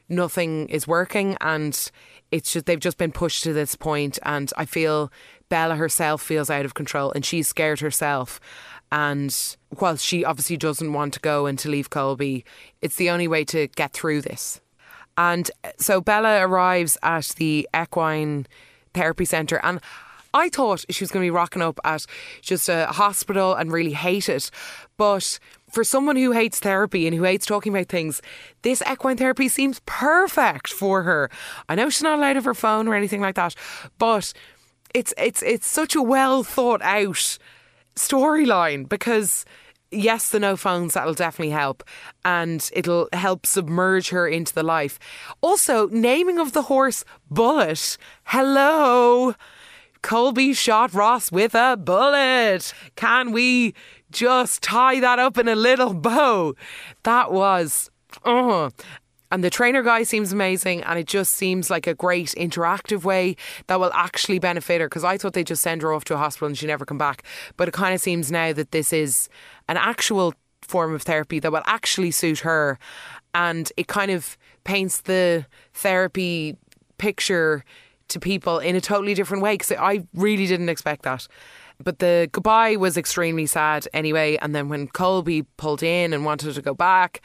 nothing 0.10 0.70
is 0.70 0.88
working. 0.88 1.38
And 1.42 1.92
it's 2.34 2.52
just 2.52 2.66
they've 2.66 2.80
just 2.80 2.98
been 2.98 3.12
pushed 3.12 3.44
to 3.44 3.54
this 3.54 3.76
point 3.76 4.18
and 4.24 4.52
I 4.58 4.66
feel 4.66 5.12
Bella 5.50 5.76
herself 5.76 6.20
feels 6.20 6.50
out 6.50 6.66
of 6.66 6.74
control 6.74 7.12
and 7.12 7.24
she's 7.24 7.48
scared 7.48 7.80
herself 7.80 8.40
and 8.92 9.56
while 9.78 9.98
she 9.98 10.26
obviously 10.26 10.58
doesn't 10.58 10.94
want 10.94 11.14
to 11.14 11.20
go 11.20 11.46
and 11.46 11.60
to 11.60 11.70
leave 11.70 11.92
Colby 11.92 12.44
it's 12.82 12.96
the 12.96 13.12
only 13.12 13.28
way 13.28 13.46
to 13.46 13.68
get 13.68 13.94
through 13.94 14.22
this 14.22 14.62
and 15.18 15.50
uh, 15.64 15.70
so 15.78 16.02
Bella 16.02 16.42
arrives 16.42 16.98
at 17.04 17.30
the 17.38 17.68
equine 17.76 18.48
therapy 18.94 19.26
centre 19.26 19.60
and 19.64 19.80
I 20.36 20.50
thought 20.50 20.86
she 20.90 21.04
was 21.04 21.12
going 21.12 21.24
to 21.24 21.28
be 21.28 21.32
rocking 21.32 21.62
up 21.62 21.80
at 21.84 22.06
just 22.42 22.68
a 22.68 22.88
hospital 22.88 23.54
and 23.54 23.72
really 23.72 23.94
hate 23.94 24.30
it 24.30 24.50
but 24.98 25.40
for 25.74 25.84
someone 25.84 26.16
who 26.16 26.32
hates 26.32 26.60
therapy 26.60 27.08
and 27.08 27.16
who 27.16 27.24
hates 27.24 27.48
talking 27.48 27.74
about 27.74 27.88
things, 27.88 28.22
this 28.62 28.84
equine 28.90 29.18
therapy 29.18 29.50
seems 29.50 29.82
perfect 29.88 30.72
for 30.72 31.02
her. 31.02 31.32
I 31.68 31.74
know 31.74 31.90
she's 31.90 32.04
not 32.04 32.20
allowed 32.20 32.36
have 32.36 32.46
her 32.46 32.54
phone 32.54 32.88
or 32.88 32.94
anything 32.94 33.22
like 33.22 33.36
that, 33.36 33.56
but 33.98 34.34
it's 34.94 35.14
it's 35.18 35.42
it's 35.42 35.66
such 35.66 35.96
a 35.96 36.02
well 36.02 36.44
thought 36.44 36.84
out 36.84 37.40
storyline 37.96 38.88
because 38.88 39.46
yes, 39.94 40.30
the 40.30 40.40
no 40.40 40.56
phones, 40.56 40.94
that'll 40.94 41.14
definitely 41.14 41.52
help. 41.52 41.84
And 42.26 42.70
it'll 42.74 43.10
help 43.14 43.46
submerge 43.46 44.10
her 44.10 44.28
into 44.28 44.54
the 44.54 44.64
life. 44.64 45.00
Also, 45.42 45.88
naming 45.90 46.40
of 46.40 46.54
the 46.54 46.64
horse 46.64 47.06
Bullet. 47.30 47.98
Hello. 48.26 49.36
Colby 50.02 50.54
shot 50.54 50.94
Ross 50.94 51.32
with 51.32 51.56
a 51.56 51.78
bullet. 51.78 52.74
Can 52.96 53.32
we 53.32 53.74
just 54.14 54.62
tie 54.62 55.00
that 55.02 55.20
up 55.20 55.38
in 55.38 55.50
a 55.50 55.56
little 55.56 55.94
bow. 55.94 56.56
That 57.04 57.34
was, 57.34 57.90
oh. 58.24 58.70
And 59.32 59.44
the 59.44 59.50
trainer 59.50 59.82
guy 59.82 60.04
seems 60.04 60.32
amazing, 60.32 60.84
and 60.84 61.00
it 61.00 61.08
just 61.08 61.34
seems 61.34 61.72
like 61.72 61.88
a 61.88 61.96
great 61.96 62.28
interactive 62.38 63.04
way 63.04 63.36
that 63.66 63.80
will 63.80 63.92
actually 63.94 64.38
benefit 64.38 64.80
her. 64.80 64.88
Because 64.88 65.04
I 65.04 65.18
thought 65.18 65.34
they'd 65.34 65.48
just 65.48 65.64
send 65.64 65.82
her 65.82 65.92
off 65.92 66.06
to 66.06 66.14
a 66.14 66.18
hospital 66.18 66.48
and 66.48 66.58
she 66.58 66.68
never 66.68 66.86
come 66.86 67.00
back. 67.00 67.24
But 67.58 67.68
it 67.68 67.74
kind 67.74 67.96
of 67.96 68.00
seems 68.00 68.32
now 68.32 68.54
that 68.54 68.72
this 68.72 68.94
is 68.94 69.30
an 69.70 69.78
actual 69.78 70.34
form 70.62 70.94
of 70.94 71.04
therapy 71.04 71.40
that 71.40 71.52
will 71.52 71.64
actually 71.66 72.12
suit 72.12 72.40
her. 72.40 72.80
And 73.34 73.72
it 73.78 73.88
kind 73.88 74.12
of 74.12 74.38
paints 74.64 75.02
the 75.02 75.46
therapy 75.74 76.56
picture 76.98 77.64
to 78.10 78.20
people 78.20 78.60
in 78.60 78.76
a 78.76 78.82
totally 78.82 79.14
different 79.14 79.44
way. 79.44 79.56
Because 79.56 79.72
I 79.72 80.06
really 80.14 80.48
didn't 80.48 80.70
expect 80.70 81.04
that. 81.04 81.28
But 81.84 82.00
the 82.00 82.30
goodbye 82.32 82.76
was 82.76 82.98
extremely 82.98 83.46
sad 83.46 83.88
anyway. 83.94 84.38
And 84.42 84.56
then 84.56 84.70
when 84.70 84.88
Colby 84.88 85.44
pulled 85.58 85.84
in 85.84 86.14
and 86.14 86.24
wanted 86.24 86.54
to 86.54 86.62
go 86.62 86.74
back, 86.74 87.22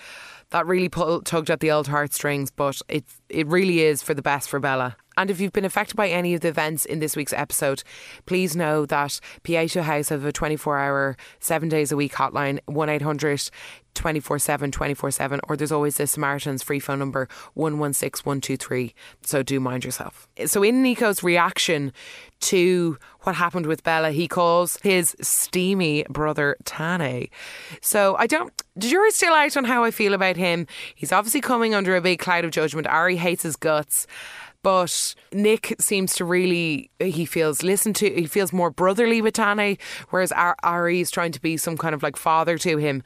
that 0.50 0.66
really 0.66 0.88
pulled, 0.88 1.26
tugged 1.26 1.50
at 1.50 1.60
the 1.60 1.70
old 1.70 1.88
heartstrings, 1.88 2.50
but 2.50 2.80
it 2.88 3.04
it 3.28 3.46
really 3.46 3.80
is 3.80 4.02
for 4.02 4.14
the 4.14 4.22
best 4.22 4.48
for 4.48 4.58
Bella. 4.58 4.96
And 5.16 5.30
if 5.30 5.40
you've 5.40 5.52
been 5.52 5.64
affected 5.64 5.96
by 5.96 6.08
any 6.08 6.34
of 6.34 6.42
the 6.42 6.48
events 6.48 6.84
in 6.84 7.00
this 7.00 7.16
week's 7.16 7.32
episode, 7.32 7.82
please 8.24 8.54
know 8.54 8.86
that 8.86 9.18
Pieta 9.42 9.82
House 9.82 10.10
have 10.10 10.24
a 10.24 10.30
24 10.30 10.78
hour, 10.78 11.16
seven 11.40 11.68
days 11.68 11.90
a 11.90 11.96
week 11.96 12.12
hotline, 12.12 12.60
1 12.66 12.88
800 12.88 13.50
24 13.98 14.38
7 14.38 14.70
24 14.70 15.10
7, 15.10 15.40
or 15.48 15.56
there's 15.56 15.72
always 15.72 15.96
the 15.96 16.06
Samaritans 16.06 16.62
free 16.62 16.78
phone 16.78 16.98
number 16.98 17.28
116 17.54 18.24
123. 18.24 18.94
So 19.22 19.42
do 19.42 19.60
mind 19.60 19.84
yourself. 19.84 20.28
So, 20.46 20.62
in 20.62 20.82
Nikau's 20.82 21.22
reaction 21.22 21.92
to 22.40 22.96
what 23.22 23.34
happened 23.34 23.66
with 23.66 23.82
Bella, 23.82 24.12
he 24.12 24.28
calls 24.28 24.78
his 24.82 25.16
steamy 25.20 26.04
brother 26.08 26.56
Tane. 26.64 27.28
So, 27.82 28.16
I 28.16 28.26
don't. 28.26 28.52
The 28.76 28.88
jury's 28.88 29.16
still 29.16 29.34
out 29.34 29.56
on 29.56 29.64
how 29.64 29.82
I 29.82 29.90
feel 29.90 30.14
about 30.14 30.36
him. 30.36 30.66
He's 30.94 31.12
obviously 31.12 31.40
coming 31.40 31.74
under 31.74 31.96
a 31.96 32.00
big 32.00 32.20
cloud 32.20 32.44
of 32.44 32.52
judgment. 32.52 32.86
Ari 32.86 33.16
hates 33.16 33.42
his 33.42 33.56
guts. 33.56 34.06
But 34.62 35.14
Nick 35.32 35.76
seems 35.78 36.14
to 36.16 36.24
really, 36.24 36.90
he 36.98 37.24
feels 37.24 37.62
listened 37.62 37.96
to, 37.96 38.10
he 38.10 38.26
feels 38.26 38.52
more 38.52 38.70
brotherly 38.70 39.22
with 39.22 39.34
Tane, 39.34 39.78
whereas 40.10 40.32
Ari 40.32 41.00
is 41.00 41.10
trying 41.10 41.32
to 41.32 41.40
be 41.40 41.56
some 41.56 41.76
kind 41.76 41.94
of 41.94 42.02
like 42.02 42.16
father 42.16 42.58
to 42.58 42.76
him. 42.76 43.02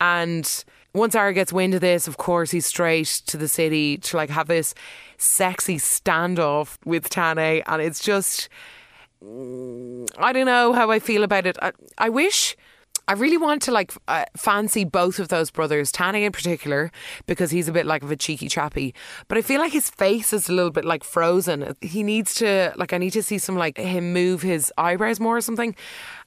And 0.00 0.64
once 0.94 1.14
Ari 1.14 1.34
gets 1.34 1.52
wind 1.52 1.74
of 1.74 1.80
this, 1.80 2.06
of 2.06 2.16
course, 2.16 2.50
he's 2.50 2.66
straight 2.66 3.06
to 3.26 3.36
the 3.36 3.48
city 3.48 3.96
to 3.98 4.16
like 4.16 4.30
have 4.30 4.48
this 4.48 4.74
sexy 5.16 5.78
standoff 5.78 6.76
with 6.84 7.08
Tane. 7.08 7.62
And 7.66 7.80
it's 7.80 8.02
just, 8.02 8.48
mm, 9.24 10.08
I 10.18 10.32
don't 10.32 10.46
know 10.46 10.72
how 10.74 10.90
I 10.90 10.98
feel 10.98 11.22
about 11.22 11.46
it. 11.46 11.56
I, 11.62 11.72
I 11.96 12.08
wish 12.10 12.56
I 13.10 13.14
really 13.14 13.38
want 13.38 13.60
to 13.62 13.72
like 13.72 13.92
uh, 14.06 14.24
fancy 14.36 14.84
both 14.84 15.18
of 15.18 15.26
those 15.26 15.50
brothers, 15.50 15.90
Tanny 15.90 16.22
in 16.22 16.30
particular, 16.30 16.92
because 17.26 17.50
he's 17.50 17.66
a 17.66 17.72
bit 17.72 17.84
like 17.84 18.04
of 18.04 18.12
a 18.12 18.14
cheeky 18.14 18.48
chappy. 18.48 18.94
But 19.26 19.36
I 19.36 19.42
feel 19.42 19.60
like 19.60 19.72
his 19.72 19.90
face 19.90 20.32
is 20.32 20.48
a 20.48 20.52
little 20.52 20.70
bit 20.70 20.84
like 20.84 21.02
frozen. 21.02 21.74
He 21.80 22.04
needs 22.04 22.34
to 22.34 22.72
like 22.76 22.92
I 22.92 22.98
need 22.98 23.10
to 23.14 23.22
see 23.24 23.38
some 23.38 23.56
like 23.56 23.78
him 23.78 24.12
move 24.12 24.42
his 24.42 24.72
eyebrows 24.78 25.18
more 25.18 25.36
or 25.36 25.40
something, 25.40 25.74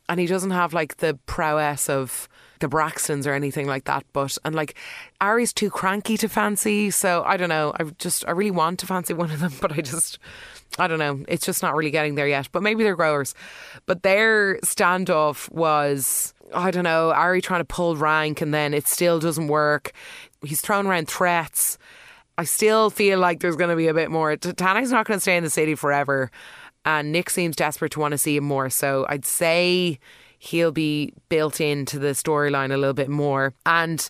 and 0.10 0.20
he 0.20 0.26
doesn't 0.26 0.52
have 0.52 0.74
like 0.74 0.98
the 0.98 1.18
prowess 1.26 1.90
of 1.90 2.28
the 2.60 2.68
Braxtons 2.68 3.26
or 3.26 3.32
anything 3.32 3.66
like 3.66 3.86
that. 3.86 4.04
But 4.12 4.38
and 4.44 4.54
like 4.54 4.76
Ari's 5.22 5.54
too 5.54 5.70
cranky 5.70 6.18
to 6.18 6.28
fancy, 6.28 6.92
so 6.92 7.24
I 7.26 7.38
don't 7.38 7.48
know. 7.48 7.72
I 7.80 7.86
just 7.98 8.28
I 8.28 8.32
really 8.32 8.52
want 8.52 8.80
to 8.80 8.88
fancy 8.88 9.14
one 9.14 9.32
of 9.32 9.40
them, 9.40 9.54
but 9.62 9.72
I 9.72 9.80
just 9.80 10.20
I 10.78 10.88
don't 10.88 11.00
know. 11.00 11.24
It's 11.30 11.46
just 11.46 11.64
not 11.64 11.76
really 11.76 11.92
getting 11.92 12.16
there 12.16 12.28
yet. 12.28 12.50
But 12.52 12.62
maybe 12.62 12.84
they're 12.84 12.98
growers. 12.98 13.36
But 13.86 14.04
their 14.04 14.60
standoff 14.66 15.50
was 15.50 16.34
I 16.54 16.72
don't 16.72 16.84
know, 16.84 17.12
Ari 17.12 17.42
trying 17.42 17.62
to 17.62 17.66
pull 17.66 17.96
rank 17.96 18.42
and 18.42 18.54
then 18.54 18.74
it 18.74 18.88
still 18.88 19.20
doesn't 19.20 19.48
work. 19.48 19.92
He's 20.44 20.62
throwing 20.62 20.88
around 20.88 21.08
threats. 21.08 21.78
I 22.38 22.46
still 22.46 22.90
feel 22.90 23.20
like 23.20 23.40
there's 23.40 23.56
going 23.56 23.70
to 23.70 23.76
be 23.76 23.88
a 23.88 23.94
bit 23.94 24.10
more. 24.10 24.36
Tane's 24.36 24.92
not 24.92 25.06
going 25.06 25.18
to 25.18 25.22
stay 25.22 25.38
in 25.38 25.44
the 25.44 25.50
city 25.50 25.76
forever. 25.76 26.32
And 26.86 27.12
Nick 27.12 27.30
seems 27.30 27.56
desperate 27.56 27.92
to 27.94 28.00
want 28.00 28.14
to 28.14 28.18
see 28.18 28.38
him 28.38 28.44
more. 28.44 28.70
So 28.70 29.06
I'd 29.08 29.26
say 29.26 30.00
he'll 30.40 30.72
be 30.72 31.14
built 31.30 31.62
into 31.62 32.00
the 32.00 32.10
storyline 32.10 32.74
a 32.74 32.78
little 32.78 32.94
bit 32.94 33.10
more. 33.10 33.54
And 33.66 34.10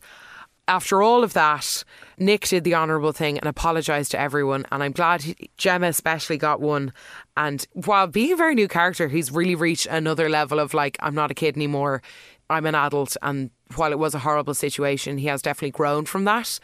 after 0.67 1.01
all 1.01 1.23
of 1.23 1.33
that, 1.33 1.83
Nick 2.17 2.47
did 2.47 2.63
the 2.63 2.75
honourable 2.75 3.11
thing 3.11 3.37
and 3.37 3.47
apologised 3.47 4.11
to 4.11 4.19
everyone. 4.19 4.65
And 4.71 4.81
I'm 4.81 4.93
glad 4.93 5.35
Gemma 5.57 5.87
especially 5.87 6.37
got 6.37 6.61
one. 6.61 6.93
And 7.35 7.65
while 7.73 8.07
being 8.07 8.33
a 8.33 8.35
very 8.35 8.55
new 8.55 8.67
character, 8.67 9.07
he's 9.07 9.31
really 9.31 9.55
reached 9.55 9.87
another 9.87 10.29
level 10.29 10.59
of 10.59 10.73
like, 10.73 10.97
I'm 10.99 11.15
not 11.15 11.31
a 11.31 11.33
kid 11.33 11.55
anymore. 11.55 12.01
I'm 12.49 12.65
an 12.65 12.75
adult. 12.75 13.17
And 13.21 13.49
while 13.75 13.91
it 13.91 13.99
was 13.99 14.13
a 14.13 14.19
horrible 14.19 14.53
situation, 14.53 15.17
he 15.17 15.27
has 15.27 15.41
definitely 15.41 15.71
grown 15.71 16.05
from 16.05 16.25
that. 16.25 16.59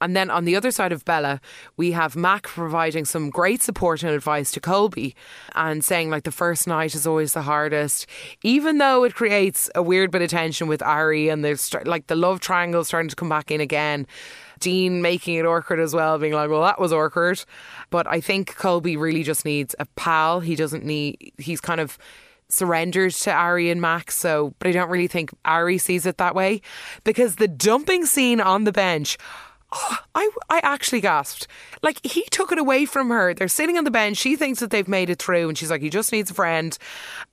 And 0.00 0.14
then 0.16 0.30
on 0.30 0.44
the 0.44 0.56
other 0.56 0.70
side 0.70 0.92
of 0.92 1.04
Bella, 1.04 1.40
we 1.76 1.92
have 1.92 2.16
Mac 2.16 2.44
providing 2.44 3.04
some 3.04 3.30
great 3.30 3.62
support 3.62 4.02
and 4.02 4.12
advice 4.12 4.52
to 4.52 4.60
Colby 4.60 5.14
and 5.54 5.84
saying, 5.84 6.10
like, 6.10 6.24
the 6.24 6.30
first 6.30 6.66
night 6.66 6.94
is 6.94 7.06
always 7.06 7.32
the 7.32 7.42
hardest, 7.42 8.06
even 8.42 8.78
though 8.78 9.04
it 9.04 9.14
creates 9.14 9.70
a 9.74 9.82
weird 9.82 10.10
bit 10.10 10.22
of 10.22 10.30
tension 10.30 10.68
with 10.68 10.82
Ari 10.82 11.28
and 11.28 11.44
there's 11.44 11.74
like 11.84 12.06
the 12.06 12.16
love 12.16 12.40
triangle 12.40 12.84
starting 12.84 13.08
to 13.08 13.16
come 13.16 13.28
back 13.28 13.50
in 13.50 13.60
again. 13.60 14.06
Dean 14.60 15.02
making 15.02 15.36
it 15.36 15.46
awkward 15.46 15.80
as 15.80 15.94
well, 15.94 16.18
being 16.18 16.32
like, 16.32 16.50
well, 16.50 16.62
that 16.62 16.80
was 16.80 16.92
awkward. 16.92 17.44
But 17.90 18.06
I 18.06 18.20
think 18.20 18.56
Colby 18.56 18.96
really 18.96 19.22
just 19.22 19.44
needs 19.44 19.74
a 19.78 19.86
pal. 19.96 20.40
He 20.40 20.56
doesn't 20.56 20.84
need, 20.84 21.32
he's 21.38 21.60
kind 21.60 21.80
of 21.80 21.96
surrendered 22.48 23.12
to 23.12 23.32
Ari 23.32 23.70
and 23.70 23.80
Max. 23.80 24.16
So, 24.16 24.54
but 24.58 24.68
I 24.68 24.72
don't 24.72 24.90
really 24.90 25.06
think 25.06 25.30
Ari 25.44 25.78
sees 25.78 26.06
it 26.06 26.18
that 26.18 26.34
way 26.34 26.60
because 27.04 27.36
the 27.36 27.48
dumping 27.48 28.06
scene 28.06 28.40
on 28.40 28.64
the 28.64 28.72
bench. 28.72 29.18
Oh, 29.70 29.98
I 30.14 30.30
I 30.48 30.60
actually 30.62 31.00
gasped. 31.00 31.46
Like 31.82 32.04
he 32.04 32.22
took 32.30 32.52
it 32.52 32.58
away 32.58 32.86
from 32.86 33.10
her. 33.10 33.34
They're 33.34 33.48
sitting 33.48 33.76
on 33.76 33.84
the 33.84 33.90
bench. 33.90 34.16
She 34.16 34.34
thinks 34.34 34.60
that 34.60 34.70
they've 34.70 34.88
made 34.88 35.10
it 35.10 35.20
through, 35.20 35.48
and 35.48 35.58
she's 35.58 35.70
like, 35.70 35.82
"He 35.82 35.90
just 35.90 36.10
needs 36.12 36.30
a 36.30 36.34
friend." 36.34 36.76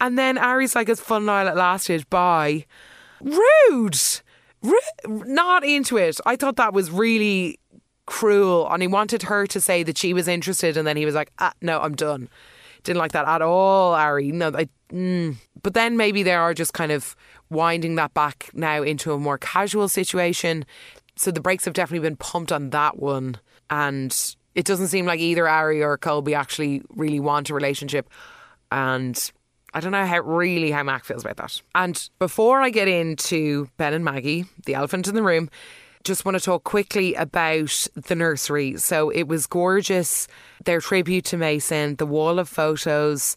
And 0.01 0.17
then 0.17 0.37
Ari's 0.37 0.75
like, 0.75 0.89
"It's 0.89 0.99
fun 1.01 1.25
while 1.25 1.47
it 1.47 1.55
lasted." 1.55 2.09
Bye. 2.09 2.65
Rude. 3.21 3.97
not 5.07 5.63
into 5.63 5.97
it. 5.97 6.19
I 6.25 6.35
thought 6.35 6.55
that 6.57 6.73
was 6.73 6.91
really 6.91 7.59
cruel, 8.05 8.67
and 8.69 8.81
he 8.81 8.87
wanted 8.87 9.23
her 9.23 9.45
to 9.47 9.61
say 9.61 9.83
that 9.83 9.97
she 9.97 10.13
was 10.13 10.27
interested, 10.27 10.75
and 10.75 10.87
then 10.87 10.97
he 10.97 11.05
was 11.05 11.15
like, 11.15 11.31
ah, 11.39 11.53
"No, 11.61 11.79
I'm 11.79 11.95
done." 11.95 12.29
Didn't 12.83 12.99
like 12.99 13.13
that 13.13 13.27
at 13.27 13.41
all, 13.41 13.93
Ari. 13.93 14.31
No, 14.31 14.51
I. 14.53 14.67
Mm. 14.91 15.37
But 15.63 15.73
then 15.73 15.97
maybe 15.97 16.21
they 16.21 16.33
are 16.33 16.53
just 16.53 16.73
kind 16.73 16.91
of 16.91 17.15
winding 17.49 17.95
that 17.95 18.13
back 18.13 18.49
now 18.53 18.83
into 18.83 19.13
a 19.13 19.17
more 19.17 19.37
casual 19.37 19.87
situation. 19.87 20.65
So 21.15 21.31
the 21.31 21.41
brakes 21.41 21.65
have 21.65 21.73
definitely 21.73 22.07
been 22.07 22.17
pumped 22.17 22.51
on 22.51 22.71
that 22.71 22.99
one, 22.99 23.37
and 23.69 24.35
it 24.53 24.65
doesn't 24.65 24.87
seem 24.87 25.05
like 25.05 25.19
either 25.19 25.47
Ari 25.47 25.83
or 25.83 25.97
Colby 25.97 26.35
actually 26.35 26.81
really 26.89 27.19
want 27.19 27.49
a 27.49 27.53
relationship. 27.53 28.09
And 28.71 29.31
I 29.73 29.79
don't 29.79 29.91
know 29.91 30.05
how 30.05 30.19
really 30.19 30.71
how 30.71 30.83
Mac 30.83 31.03
feels 31.03 31.23
about 31.23 31.37
that. 31.37 31.61
And 31.73 32.09
before 32.19 32.61
I 32.61 32.69
get 32.69 32.87
into 32.87 33.69
Ben 33.77 33.93
and 33.93 34.05
Maggie, 34.05 34.45
the 34.65 34.75
elephant 34.75 35.07
in 35.07 35.15
the 35.15 35.23
room, 35.23 35.49
just 36.03 36.23
want 36.23 36.37
to 36.37 36.43
talk 36.43 36.63
quickly 36.63 37.15
about 37.15 37.87
the 37.95 38.15
nursery. 38.15 38.77
So 38.77 39.09
it 39.09 39.23
was 39.23 39.47
gorgeous. 39.47 40.27
Their 40.63 40.79
tribute 40.79 41.25
to 41.25 41.37
Mason, 41.37 41.95
the 41.95 42.05
wall 42.05 42.39
of 42.39 42.47
photos. 42.47 43.35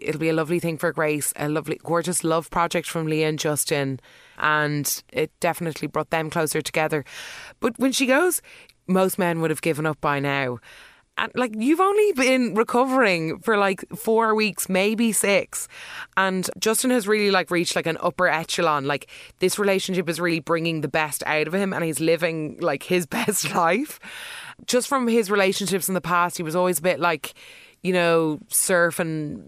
It'll 0.00 0.20
be 0.20 0.28
a 0.28 0.34
lovely 0.34 0.60
thing 0.60 0.78
for 0.78 0.92
Grace, 0.92 1.32
a 1.36 1.48
lovely, 1.48 1.80
gorgeous 1.82 2.24
love 2.24 2.50
project 2.50 2.88
from 2.88 3.06
Leah 3.06 3.28
and 3.28 3.38
Justin. 3.38 4.00
And 4.38 5.02
it 5.12 5.30
definitely 5.40 5.88
brought 5.88 6.10
them 6.10 6.30
closer 6.30 6.60
together. 6.60 7.04
But 7.60 7.78
when 7.78 7.92
she 7.92 8.06
goes, 8.06 8.42
most 8.86 9.18
men 9.18 9.40
would 9.40 9.50
have 9.50 9.62
given 9.62 9.86
up 9.86 10.00
by 10.00 10.20
now 10.20 10.58
and 11.20 11.30
like 11.34 11.54
you've 11.56 11.80
only 11.80 12.12
been 12.12 12.54
recovering 12.54 13.38
for 13.40 13.58
like 13.58 13.84
four 13.94 14.34
weeks, 14.34 14.68
maybe 14.68 15.12
six. 15.12 15.68
And 16.16 16.48
Justin 16.58 16.90
has 16.90 17.06
really 17.06 17.30
like 17.30 17.50
reached 17.50 17.76
like 17.76 17.86
an 17.86 17.98
upper 18.00 18.26
echelon. 18.26 18.86
Like 18.86 19.08
this 19.38 19.58
relationship 19.58 20.08
is 20.08 20.18
really 20.18 20.40
bringing 20.40 20.80
the 20.80 20.88
best 20.88 21.22
out 21.26 21.46
of 21.46 21.54
him 21.54 21.72
and 21.72 21.84
he's 21.84 22.00
living 22.00 22.56
like 22.60 22.82
his 22.82 23.06
best 23.18 23.54
life. 23.54 24.00
Just 24.66 24.88
from 24.88 25.06
his 25.08 25.30
relationships 25.30 25.88
in 25.88 25.94
the 25.94 26.00
past, 26.00 26.36
he 26.36 26.42
was 26.42 26.56
always 26.56 26.78
a 26.78 26.82
bit 26.82 26.98
like, 26.98 27.34
you 27.82 27.92
know, 27.92 28.38
surfing 28.48 29.42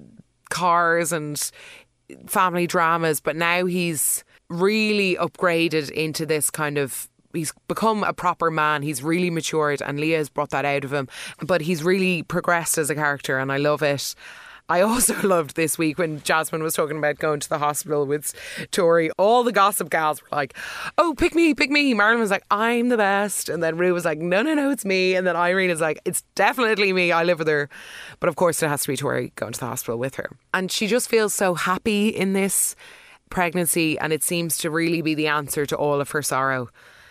cars 0.53 1.13
and 1.13 1.51
family 2.27 2.67
dramas, 2.67 3.21
but 3.21 3.35
now 3.35 3.65
he's 3.65 4.23
really 4.49 5.17
upgraded 5.17 5.91
into 5.91 6.27
this 6.27 6.51
kind 6.51 6.79
of 6.79 7.09
he's 7.33 7.53
become 7.69 8.05
a 8.05 8.13
proper 8.13 8.51
man. 8.51 8.83
He's 8.83 9.03
really 9.03 9.31
matured, 9.31 9.83
and 9.83 9.99
Leah 9.99 10.19
has 10.19 10.29
brought 10.29 10.51
that 10.51 10.65
out 10.65 10.85
of 10.85 10.93
him. 10.93 11.09
But 11.41 11.63
he's 11.63 11.83
really 11.83 12.23
progressed 12.23 12.79
as 12.79 12.91
a 12.91 12.95
character, 12.95 13.39
and 13.39 13.51
I 13.51 13.57
love 13.57 13.83
it. 13.83 14.15
I 14.69 14.81
also 14.81 15.21
loved 15.27 15.57
this 15.57 15.77
week 15.77 15.99
when 15.99 16.21
Jasmine 16.23 16.63
was 16.63 16.75
talking 16.75 16.99
about 16.99 17.19
going 17.19 17.41
to 17.41 17.49
the 17.49 17.59
hospital 17.59 18.07
with 18.07 18.35
Tori. 18.71 19.11
All 19.19 19.43
the 19.45 19.53
gossip 19.53 19.91
gals 19.91 20.23
were 20.23 20.29
like, 20.33 20.55
"Oh, 20.99 21.15
pick 21.17 21.35
me, 21.35 21.55
pick 21.55 21.71
me." 21.71 21.95
Marilyn 21.95 22.21
was 22.21 22.31
like, 22.31 22.45
"I'm 22.51 22.89
the 22.89 22.97
best," 22.97 23.49
and 23.49 23.63
then 23.63 23.77
Roo 23.77 23.93
was 23.93 24.05
like, 24.05 24.19
"No, 24.19 24.43
no, 24.43 24.55
no, 24.55 24.71
it's 24.71 24.85
me." 24.85 25.15
And 25.15 25.27
then 25.27 25.37
Irene 25.37 25.71
is 25.71 25.81
like, 25.81 26.01
"It's 26.05 26.23
definitely 26.35 26.93
me. 26.93 27.13
I 27.13 27.25
live 27.25 27.39
with 27.39 27.49
her." 27.49 27.69
But 28.21 28.29
of 28.29 28.37
course, 28.37 28.63
it 28.63 28.69
has 28.69 28.83
to 28.83 28.89
be 28.89 28.97
Tori 28.97 29.33
going 29.37 29.53
to 29.53 29.61
the 29.61 29.67
hospital 29.67 29.99
with 29.99 30.17
her, 30.17 30.31
and 30.55 30.71
she 30.71 30.87
just 30.87 31.09
feels 31.09 31.35
so 31.35 31.55
happy 31.55 32.09
in 32.09 32.33
this 32.33 32.77
pregnancy, 33.31 33.99
and 33.99 34.13
it 34.13 34.23
seems 34.23 34.59
to 34.59 34.71
really 34.71 35.03
be 35.03 35.15
the 35.15 35.27
answer 35.27 35.67
to 35.67 35.77
all 35.77 36.01
of 36.01 36.11
her 36.11 36.23
sorrow 36.23 36.69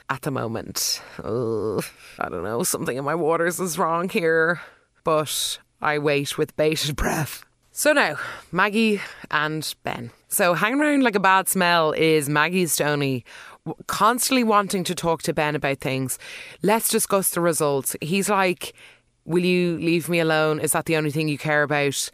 at 0.10 0.22
the 0.24 0.32
moment. 0.32 1.02
I 1.20 2.30
don't 2.30 2.44
know, 2.44 2.64
something 2.64 2.98
in 2.98 3.06
my 3.06 3.16
waters 3.16 3.60
is 3.60 3.80
wrong 3.80 4.10
here, 4.10 4.62
but 5.04 5.58
I 5.82 5.98
wait 5.98 6.38
with 6.38 6.56
bated 6.56 6.96
breath. 6.96 7.44
So 7.72 7.94
now, 7.94 8.18
Maggie 8.52 9.02
and 9.30 9.74
Ben. 9.84 10.12
So 10.28 10.54
hanging 10.54 10.82
around 10.82 11.04
like 11.04 11.16
a 11.16 11.20
bad 11.20 11.48
smell 11.50 11.94
is 11.94 12.30
Maggie 12.30 12.66
Astoni 12.66 13.24
constantly 13.88 14.44
wanting 14.44 14.84
to 14.84 14.96
talk 14.96 15.22
to 15.24 15.34
Ben 15.34 15.56
about 15.56 15.80
things. 15.80 16.18
Let's 16.64 16.90
discuss 16.90 17.30
the 17.30 17.42
results. 17.42 17.96
He's 18.02 18.30
like, 18.30 18.74
Will 19.26 19.46
you 19.46 19.78
leave 19.78 20.10
me 20.10 20.20
alone? 20.20 20.60
Is 20.60 20.72
that 20.72 20.86
the 20.86 20.98
only 20.98 21.12
thing 21.12 21.28
you 21.28 21.38
care 21.38 21.62
about? 21.62 22.10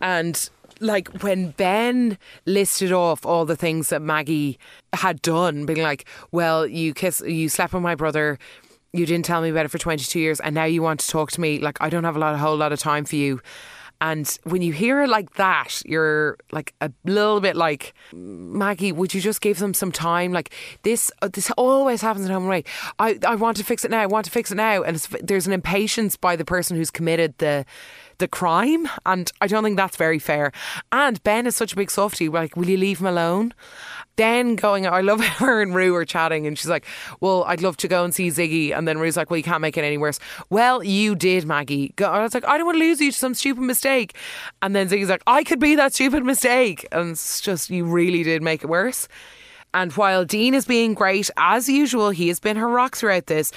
And 0.00 0.48
like 0.80 1.08
when 1.22 1.50
Ben 1.50 2.18
listed 2.44 2.92
off 2.92 3.24
all 3.26 3.44
the 3.44 3.56
things 3.56 3.90
that 3.90 4.02
Maggie 4.02 4.58
had 4.94 5.20
done, 5.22 5.66
being 5.66 5.82
like, 5.82 6.06
"Well, 6.32 6.66
you 6.66 6.94
kiss, 6.94 7.22
you 7.26 7.48
slept 7.48 7.72
with 7.72 7.82
my 7.82 7.94
brother." 7.94 8.38
You 8.96 9.06
didn't 9.06 9.24
tell 9.24 9.40
me 9.40 9.48
about 9.50 9.64
it 9.64 9.68
for 9.68 9.78
22 9.78 10.18
years 10.18 10.40
and 10.40 10.54
now 10.54 10.64
you 10.64 10.82
want 10.82 11.00
to 11.00 11.08
talk 11.08 11.30
to 11.32 11.40
me 11.40 11.58
like 11.58 11.78
I 11.80 11.88
don't 11.88 12.04
have 12.04 12.16
a 12.16 12.18
lot 12.18 12.34
a 12.34 12.38
whole 12.38 12.56
lot 12.56 12.72
of 12.72 12.78
time 12.78 13.04
for 13.04 13.16
you 13.16 13.40
and 14.00 14.38
when 14.44 14.60
you 14.60 14.72
hear 14.72 15.02
it 15.02 15.08
like 15.08 15.34
that, 15.34 15.80
you're 15.86 16.36
like 16.52 16.74
a 16.80 16.92
little 17.04 17.40
bit 17.40 17.56
like, 17.56 17.94
Maggie, 18.12 18.92
would 18.92 19.14
you 19.14 19.22
just 19.22 19.40
give 19.40 19.58
them 19.58 19.72
some 19.72 19.90
time? 19.90 20.32
Like 20.32 20.52
this, 20.82 21.10
uh, 21.22 21.28
this 21.28 21.50
always 21.52 22.02
happens 22.02 22.26
in 22.26 22.32
home 22.32 22.46
away. 22.46 22.64
I, 22.98 23.18
I 23.26 23.36
want 23.36 23.56
to 23.56 23.64
fix 23.64 23.84
it 23.84 23.90
now. 23.90 24.00
I 24.00 24.06
want 24.06 24.26
to 24.26 24.30
fix 24.30 24.50
it 24.50 24.56
now. 24.56 24.82
And 24.82 24.96
there's 25.22 25.46
an 25.46 25.54
impatience 25.54 26.16
by 26.16 26.36
the 26.36 26.44
person 26.44 26.76
who's 26.76 26.90
committed 26.90 27.38
the 27.38 27.64
the 28.18 28.26
crime, 28.28 28.88
and 29.04 29.30
I 29.42 29.46
don't 29.46 29.62
think 29.62 29.76
that's 29.76 29.98
very 29.98 30.18
fair. 30.18 30.50
And 30.90 31.22
Ben 31.22 31.46
is 31.46 31.54
such 31.54 31.74
a 31.74 31.76
big 31.76 31.90
softie. 31.90 32.30
Like, 32.30 32.56
will 32.56 32.68
you 32.68 32.78
leave 32.78 33.00
him 33.00 33.06
alone? 33.06 33.52
Then 34.16 34.56
going, 34.56 34.86
I 34.86 35.00
love 35.00 35.20
her 35.24 35.62
and 35.62 35.74
Roo 35.74 35.94
are 35.94 36.04
chatting, 36.04 36.46
and 36.46 36.58
she's 36.58 36.68
like, 36.68 36.86
Well, 37.20 37.44
I'd 37.44 37.62
love 37.62 37.76
to 37.78 37.88
go 37.88 38.04
and 38.04 38.14
see 38.14 38.28
Ziggy. 38.28 38.76
And 38.76 38.86
then 38.86 38.98
Roo's 38.98 39.16
like, 39.16 39.30
Well, 39.30 39.38
you 39.38 39.42
can't 39.42 39.60
make 39.60 39.76
it 39.76 39.84
any 39.84 39.98
worse. 39.98 40.18
Well, 40.50 40.82
you 40.82 41.14
did, 41.14 41.46
Maggie. 41.46 41.92
I 41.98 42.22
was 42.22 42.34
like, 42.34 42.46
I 42.46 42.56
don't 42.56 42.66
want 42.66 42.76
to 42.76 42.84
lose 42.84 43.00
you 43.00 43.12
to 43.12 43.18
some 43.18 43.34
stupid 43.34 43.62
mistake. 43.62 44.16
And 44.62 44.74
then 44.74 44.88
Ziggy's 44.88 45.08
like, 45.08 45.22
I 45.26 45.44
could 45.44 45.60
be 45.60 45.74
that 45.76 45.94
stupid 45.94 46.24
mistake. 46.24 46.86
And 46.92 47.10
it's 47.10 47.40
just, 47.40 47.70
you 47.70 47.84
really 47.84 48.22
did 48.22 48.42
make 48.42 48.62
it 48.62 48.68
worse. 48.68 49.08
And 49.76 49.92
while 49.92 50.24
Dean 50.24 50.54
is 50.54 50.64
being 50.64 50.94
great, 50.94 51.30
as 51.36 51.68
usual, 51.68 52.08
he 52.08 52.28
has 52.28 52.40
been 52.40 52.56
her 52.56 52.66
rock 52.66 52.96
throughout 52.96 53.26
this. 53.26 53.52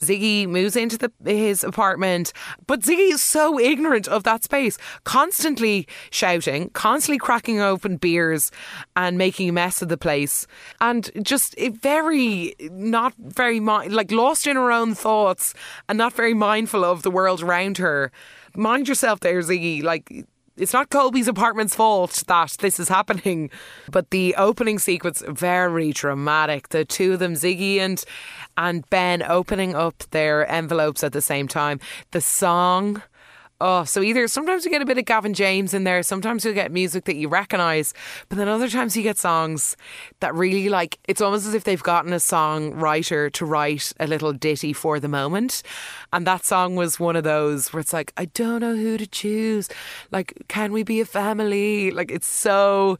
Ziggy 0.00 0.48
moves 0.48 0.76
into 0.76 0.96
the, 0.96 1.12
his 1.22 1.62
apartment, 1.62 2.32
but 2.66 2.80
Ziggy 2.80 3.12
is 3.12 3.20
so 3.20 3.60
ignorant 3.60 4.08
of 4.08 4.22
that 4.22 4.44
space, 4.44 4.78
constantly 5.04 5.86
shouting, 6.10 6.70
constantly 6.70 7.18
cracking 7.18 7.60
open 7.60 7.98
beers 7.98 8.50
and 8.96 9.18
making 9.18 9.50
a 9.50 9.52
mess 9.52 9.82
of 9.82 9.90
the 9.90 9.98
place, 9.98 10.46
and 10.80 11.10
just 11.22 11.54
very 11.58 12.54
not 12.70 13.12
very 13.18 13.60
like 13.60 14.10
lost 14.10 14.46
in 14.46 14.56
her 14.56 14.72
own 14.72 14.94
thoughts 14.94 15.52
and 15.86 15.98
not 15.98 16.14
very 16.14 16.32
mindful 16.32 16.82
of 16.82 17.02
the 17.02 17.10
world 17.10 17.42
around 17.42 17.76
her. 17.76 18.10
Mind 18.56 18.88
yourself 18.88 19.20
there, 19.20 19.40
Ziggy. 19.40 19.82
Like 19.82 20.24
it's 20.58 20.72
not 20.72 20.90
Colby's 20.90 21.28
apartment's 21.28 21.74
fault 21.74 22.22
that 22.26 22.56
this 22.58 22.80
is 22.80 22.88
happening. 22.88 23.50
But 23.90 24.10
the 24.10 24.34
opening 24.36 24.78
sequence 24.78 25.22
very 25.26 25.92
dramatic. 25.92 26.68
The 26.68 26.84
two 26.84 27.14
of 27.14 27.18
them, 27.18 27.34
Ziggy 27.34 27.78
and 27.78 28.02
and 28.56 28.88
Ben, 28.90 29.22
opening 29.22 29.74
up 29.74 30.04
their 30.10 30.50
envelopes 30.50 31.04
at 31.04 31.12
the 31.12 31.22
same 31.22 31.48
time. 31.48 31.80
The 32.10 32.20
song 32.20 33.02
Oh, 33.60 33.82
so 33.82 34.02
either 34.02 34.28
sometimes 34.28 34.64
you 34.64 34.70
get 34.70 34.82
a 34.82 34.86
bit 34.86 34.98
of 34.98 35.04
Gavin 35.04 35.34
James 35.34 35.74
in 35.74 35.82
there, 35.82 36.04
sometimes 36.04 36.44
you'll 36.44 36.54
get 36.54 36.70
music 36.70 37.06
that 37.06 37.16
you 37.16 37.28
recognise, 37.28 37.92
but 38.28 38.38
then 38.38 38.46
other 38.46 38.68
times 38.68 38.96
you 38.96 39.02
get 39.02 39.18
songs 39.18 39.76
that 40.20 40.32
really 40.32 40.68
like 40.68 41.00
it's 41.08 41.20
almost 41.20 41.44
as 41.44 41.54
if 41.54 41.64
they've 41.64 41.82
gotten 41.82 42.12
a 42.12 42.16
songwriter 42.16 43.32
to 43.32 43.44
write 43.44 43.92
a 43.98 44.06
little 44.06 44.32
ditty 44.32 44.72
for 44.72 45.00
the 45.00 45.08
moment. 45.08 45.64
And 46.12 46.24
that 46.24 46.44
song 46.44 46.76
was 46.76 47.00
one 47.00 47.16
of 47.16 47.24
those 47.24 47.72
where 47.72 47.80
it's 47.80 47.92
like, 47.92 48.12
I 48.16 48.26
don't 48.26 48.60
know 48.60 48.76
who 48.76 48.96
to 48.96 49.06
choose. 49.08 49.68
Like, 50.12 50.34
can 50.46 50.72
we 50.72 50.84
be 50.84 51.00
a 51.00 51.04
family? 51.04 51.90
Like, 51.90 52.12
it's 52.12 52.28
so 52.28 52.96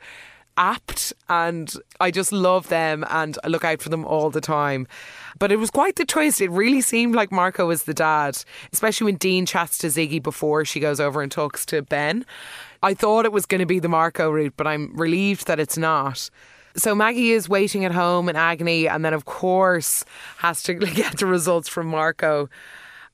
apt 0.59 1.15
and 1.29 1.75
I 2.01 2.11
just 2.11 2.33
love 2.33 2.69
them 2.69 3.07
and 3.09 3.39
I 3.45 3.49
look 3.49 3.65
out 3.65 3.81
for 3.81 3.89
them 3.89 4.05
all 4.05 4.29
the 4.29 4.41
time. 4.41 4.87
But 5.39 5.53
it 5.53 5.57
was 5.57 5.71
quite 5.71 5.97
the 5.97 6.05
twist. 6.05 6.41
It 6.41 6.51
really 6.51 6.81
seemed 6.81 7.15
like 7.15 7.33
Marco 7.33 7.67
was 7.67 7.85
the 7.85 7.95
dad, 7.95 8.43
especially 8.73 9.07
when 9.07 9.17
Dean 9.17 9.47
chats 9.47 9.79
to 9.79 9.87
Ziggy 9.87 10.23
before 10.23 10.65
she 10.65 10.81
goes 10.81 11.01
over 11.01 11.23
and 11.23 11.31
talks 11.33 11.65
to 11.67 11.83
Ben. 11.83 12.27
I 12.83 12.93
thought 12.93 13.25
it 13.25 13.33
was 13.33 13.47
going 13.47 13.61
to 13.61 13.67
be 13.67 13.79
the 13.79 13.89
Marco 13.89 14.31
route, 14.31 14.55
but 14.57 14.67
I'm 14.67 14.95
relieved 14.97 15.47
that 15.47 15.61
it's 15.61 15.79
not. 15.79 16.29
So 16.77 16.95
Maggie 16.95 17.33
is 17.33 17.49
waiting 17.49 17.85
at 17.85 17.93
home 17.93 18.29
in 18.29 18.37
agony 18.37 18.89
and 18.89 19.05
then, 19.05 19.15
of 19.15 19.25
course, 19.25 20.05
has 20.39 20.63
to 20.65 20.75
get 20.75 21.19
the 21.19 21.27
results 21.27 21.69
from 21.69 21.87
Marco. 21.87 22.49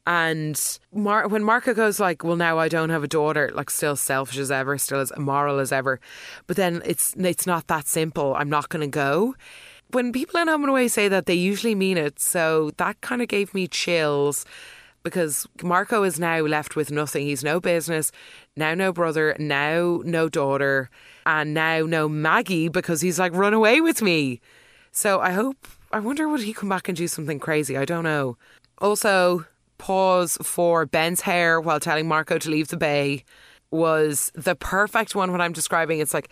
And 0.07 0.61
Mar- 0.93 1.29
when 1.29 1.43
Marco 1.45 1.73
goes 1.73 1.99
like, 1.99 2.23
"Well, 2.25 2.37
now 2.37 2.59
I 2.59 2.69
don't 2.69 2.91
have 2.91 3.05
a 3.05 3.09
daughter," 3.09 3.51
like 3.55 3.71
still 3.71 3.97
selfish 3.97 4.39
as 4.39 4.51
ever, 4.51 4.77
still 4.77 5.01
as 5.01 5.11
immoral 5.17 5.59
as 5.59 5.73
ever, 5.73 5.99
but 6.47 6.57
then 6.57 6.83
it's 6.85 7.15
it's 7.19 7.47
not 7.47 7.69
that 7.69 7.89
simple. 7.89 8.35
I'm 8.35 8.51
not 8.51 8.69
going 8.69 8.83
to 8.83 8.95
go. 8.95 9.35
When 9.91 10.13
people 10.13 10.41
in 10.41 10.49
Home 10.49 10.65
and 10.65 10.71
Away 10.71 10.89
say 10.89 11.09
that, 11.09 11.27
they 11.27 11.35
usually 11.35 11.75
mean 11.75 11.97
it. 11.97 12.21
So 12.21 12.71
that 12.77 13.01
kind 13.01 13.23
of 13.23 13.29
gave 13.29 13.55
me 13.55 13.67
chills 13.69 14.45
because 15.05 15.47
Marco 15.63 16.03
is 16.03 16.19
now 16.19 16.41
left 16.41 16.77
with 16.77 16.91
nothing. 16.91 17.27
He's 17.27 17.45
no 17.45 17.61
business, 17.61 18.11
now 18.57 18.75
no 18.75 18.93
brother, 18.93 19.37
now 19.39 20.01
no 20.05 20.29
daughter, 20.29 20.91
and 21.27 21.55
now 21.55 21.83
no 21.87 22.09
Maggie 22.09 22.69
because 22.69 23.03
he's 23.03 23.19
like, 23.19 23.35
run 23.35 23.55
away 23.55 23.81
with 23.81 24.03
me. 24.03 24.41
So 24.91 25.21
I 25.21 25.31
hope, 25.33 25.69
I 25.93 26.01
wonder 26.01 26.29
would 26.29 26.43
he 26.43 26.53
come 26.55 26.71
back 26.71 26.89
and 26.89 26.97
do 26.97 27.07
something 27.07 27.39
crazy? 27.39 27.77
I 27.77 27.85
don't 27.85 28.05
know. 28.05 28.37
Also, 28.79 29.47
pause 29.79 30.39
for 30.43 30.87
Ben's 30.87 31.23
hair 31.23 31.61
while 31.61 31.81
telling 31.81 32.09
Marco 32.09 32.39
to 32.39 32.51
leave 32.51 32.69
the 32.69 32.77
bay 32.77 33.25
was 33.71 34.31
the 34.35 34.55
perfect 34.55 35.15
one. 35.15 35.33
What 35.33 35.41
I'm 35.41 35.53
describing, 35.53 36.01
it's 36.01 36.15
like 36.15 36.31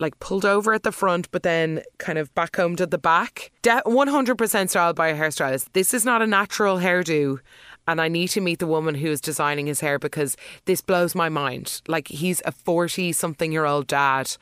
like 0.00 0.18
pulled 0.18 0.44
over 0.44 0.72
at 0.72 0.82
the 0.82 0.92
front, 0.92 1.30
but 1.30 1.42
then 1.42 1.82
kind 1.98 2.18
of 2.18 2.34
back 2.34 2.56
home 2.56 2.74
to 2.76 2.86
the 2.86 2.98
back. 2.98 3.50
De- 3.62 3.82
100% 3.84 4.70
styled 4.70 4.96
by 4.96 5.08
a 5.08 5.16
hairstylist. 5.16 5.68
This 5.74 5.92
is 5.92 6.04
not 6.04 6.22
a 6.22 6.26
natural 6.26 6.78
hairdo. 6.78 7.38
And 7.86 8.00
I 8.00 8.08
need 8.08 8.28
to 8.28 8.40
meet 8.40 8.60
the 8.60 8.66
woman 8.66 8.94
who 8.94 9.08
is 9.08 9.20
designing 9.20 9.66
his 9.66 9.80
hair 9.80 9.98
because 9.98 10.36
this 10.64 10.80
blows 10.80 11.14
my 11.14 11.28
mind. 11.28 11.82
Like, 11.86 12.08
he's 12.08 12.40
a 12.44 12.52
40 12.52 13.12
something 13.12 13.52
year 13.52 13.66
old 13.66 13.86
dad. 13.86 14.36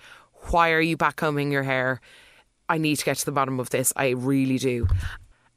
Why 0.51 0.71
are 0.71 0.81
you 0.81 0.97
back 0.97 1.17
combing 1.17 1.51
your 1.51 1.63
hair? 1.65 2.01
I 2.69 2.79
need 2.79 2.97
to 2.97 3.05
get 3.05 3.17
to 3.19 3.25
the 3.25 3.33
bottom 3.33 3.59
of 3.59 3.71
this. 3.71 3.93
I 3.97 4.11
really 4.11 4.59
do 4.59 4.87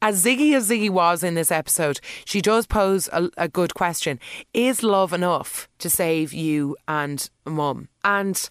as 0.02 0.24
ziggy 0.24 0.56
as 0.56 0.70
Ziggy 0.70 0.90
was 0.90 1.24
in 1.24 1.36
this 1.36 1.52
episode, 1.52 2.00
she 2.26 2.42
does 2.42 2.66
pose 2.66 3.08
a, 3.14 3.30
a, 3.38 3.48
good 3.48 3.74
question. 3.76 4.20
Is 4.54 4.82
love 4.82 5.14
enough 5.14 5.70
to 5.80 5.90
save 5.90 6.34
you 6.34 6.76
and 6.88 7.30
mum? 7.46 7.88
And 8.04 8.50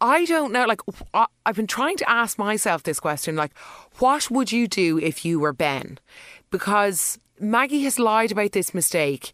I 0.00 0.24
don't 0.24 0.52
know. 0.52 0.64
Like, 0.64 0.80
I've 1.44 1.56
been 1.56 1.66
trying 1.66 1.96
to 1.98 2.10
ask 2.10 2.38
myself 2.38 2.84
this 2.84 3.00
question 3.00 3.34
like, 3.34 3.56
what 3.98 4.30
would 4.30 4.52
you 4.52 4.68
do 4.68 4.98
if 4.98 5.24
you 5.24 5.40
were 5.40 5.52
Ben? 5.52 5.98
Because 6.50 7.18
Maggie 7.40 7.82
has 7.82 7.98
lied 7.98 8.30
about 8.30 8.52
this 8.52 8.72
mistake 8.72 9.32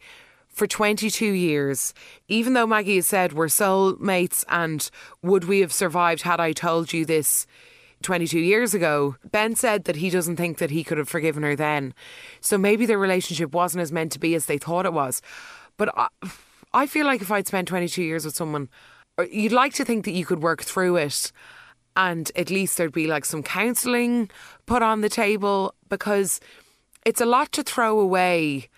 for 0.48 0.66
22 0.66 1.24
years, 1.24 1.94
even 2.28 2.54
though 2.54 2.66
Maggie 2.66 2.96
has 2.96 3.06
said 3.06 3.32
we're 3.32 3.46
soulmates 3.46 4.44
and 4.48 4.90
would 5.22 5.44
we 5.44 5.60
have 5.60 5.72
survived 5.72 6.22
had 6.22 6.40
I 6.40 6.52
told 6.52 6.92
you 6.92 7.04
this 7.04 7.46
22 8.02 8.38
years 8.38 8.74
ago, 8.74 9.16
Ben 9.30 9.54
said 9.54 9.84
that 9.84 9.96
he 9.96 10.10
doesn't 10.10 10.36
think 10.36 10.58
that 10.58 10.70
he 10.70 10.84
could 10.84 10.98
have 10.98 11.08
forgiven 11.08 11.42
her 11.42 11.56
then. 11.56 11.94
So 12.40 12.56
maybe 12.56 12.86
their 12.86 12.98
relationship 12.98 13.52
wasn't 13.52 13.82
as 13.82 13.92
meant 13.92 14.12
to 14.12 14.20
be 14.20 14.34
as 14.34 14.46
they 14.46 14.58
thought 14.58 14.86
it 14.86 14.92
was. 14.92 15.20
But 15.76 15.96
I, 15.96 16.08
I 16.72 16.86
feel 16.86 17.06
like 17.06 17.22
if 17.22 17.30
I'd 17.30 17.46
spent 17.46 17.68
22 17.68 18.02
years 18.02 18.24
with 18.24 18.36
someone, 18.36 18.68
uh, 19.18 19.24
you'd 19.30 19.52
like 19.52 19.74
to 19.74 19.84
think 19.84 20.04
that 20.04 20.12
you 20.12 20.24
could 20.24 20.42
work 20.42 20.62
through 20.62 20.96
it 20.96 21.32
and 21.96 22.30
at 22.36 22.50
least 22.50 22.76
there'd 22.76 22.92
be 22.92 23.08
like 23.08 23.24
some 23.24 23.42
counselling 23.42 24.30
put 24.66 24.82
on 24.82 25.00
the 25.00 25.08
table 25.08 25.74
because 25.88 26.40
it's 27.04 27.20
a 27.20 27.26
lot 27.26 27.50
to 27.52 27.62
throw 27.62 27.98
away 27.98 28.68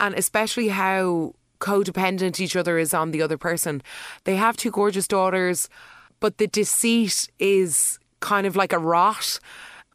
and 0.00 0.14
especially 0.14 0.68
how 0.68 1.34
codependent 1.60 2.40
each 2.40 2.56
other 2.56 2.78
is 2.78 2.94
on 2.94 3.10
the 3.10 3.22
other 3.22 3.38
person. 3.38 3.82
They 4.24 4.36
have 4.36 4.56
two 4.56 4.70
gorgeous 4.70 5.06
daughters, 5.06 5.68
but 6.20 6.38
the 6.38 6.46
deceit 6.46 7.28
is 7.38 7.98
kind 8.24 8.46
of 8.46 8.56
like 8.56 8.72
a 8.72 8.78
rot. 8.78 9.38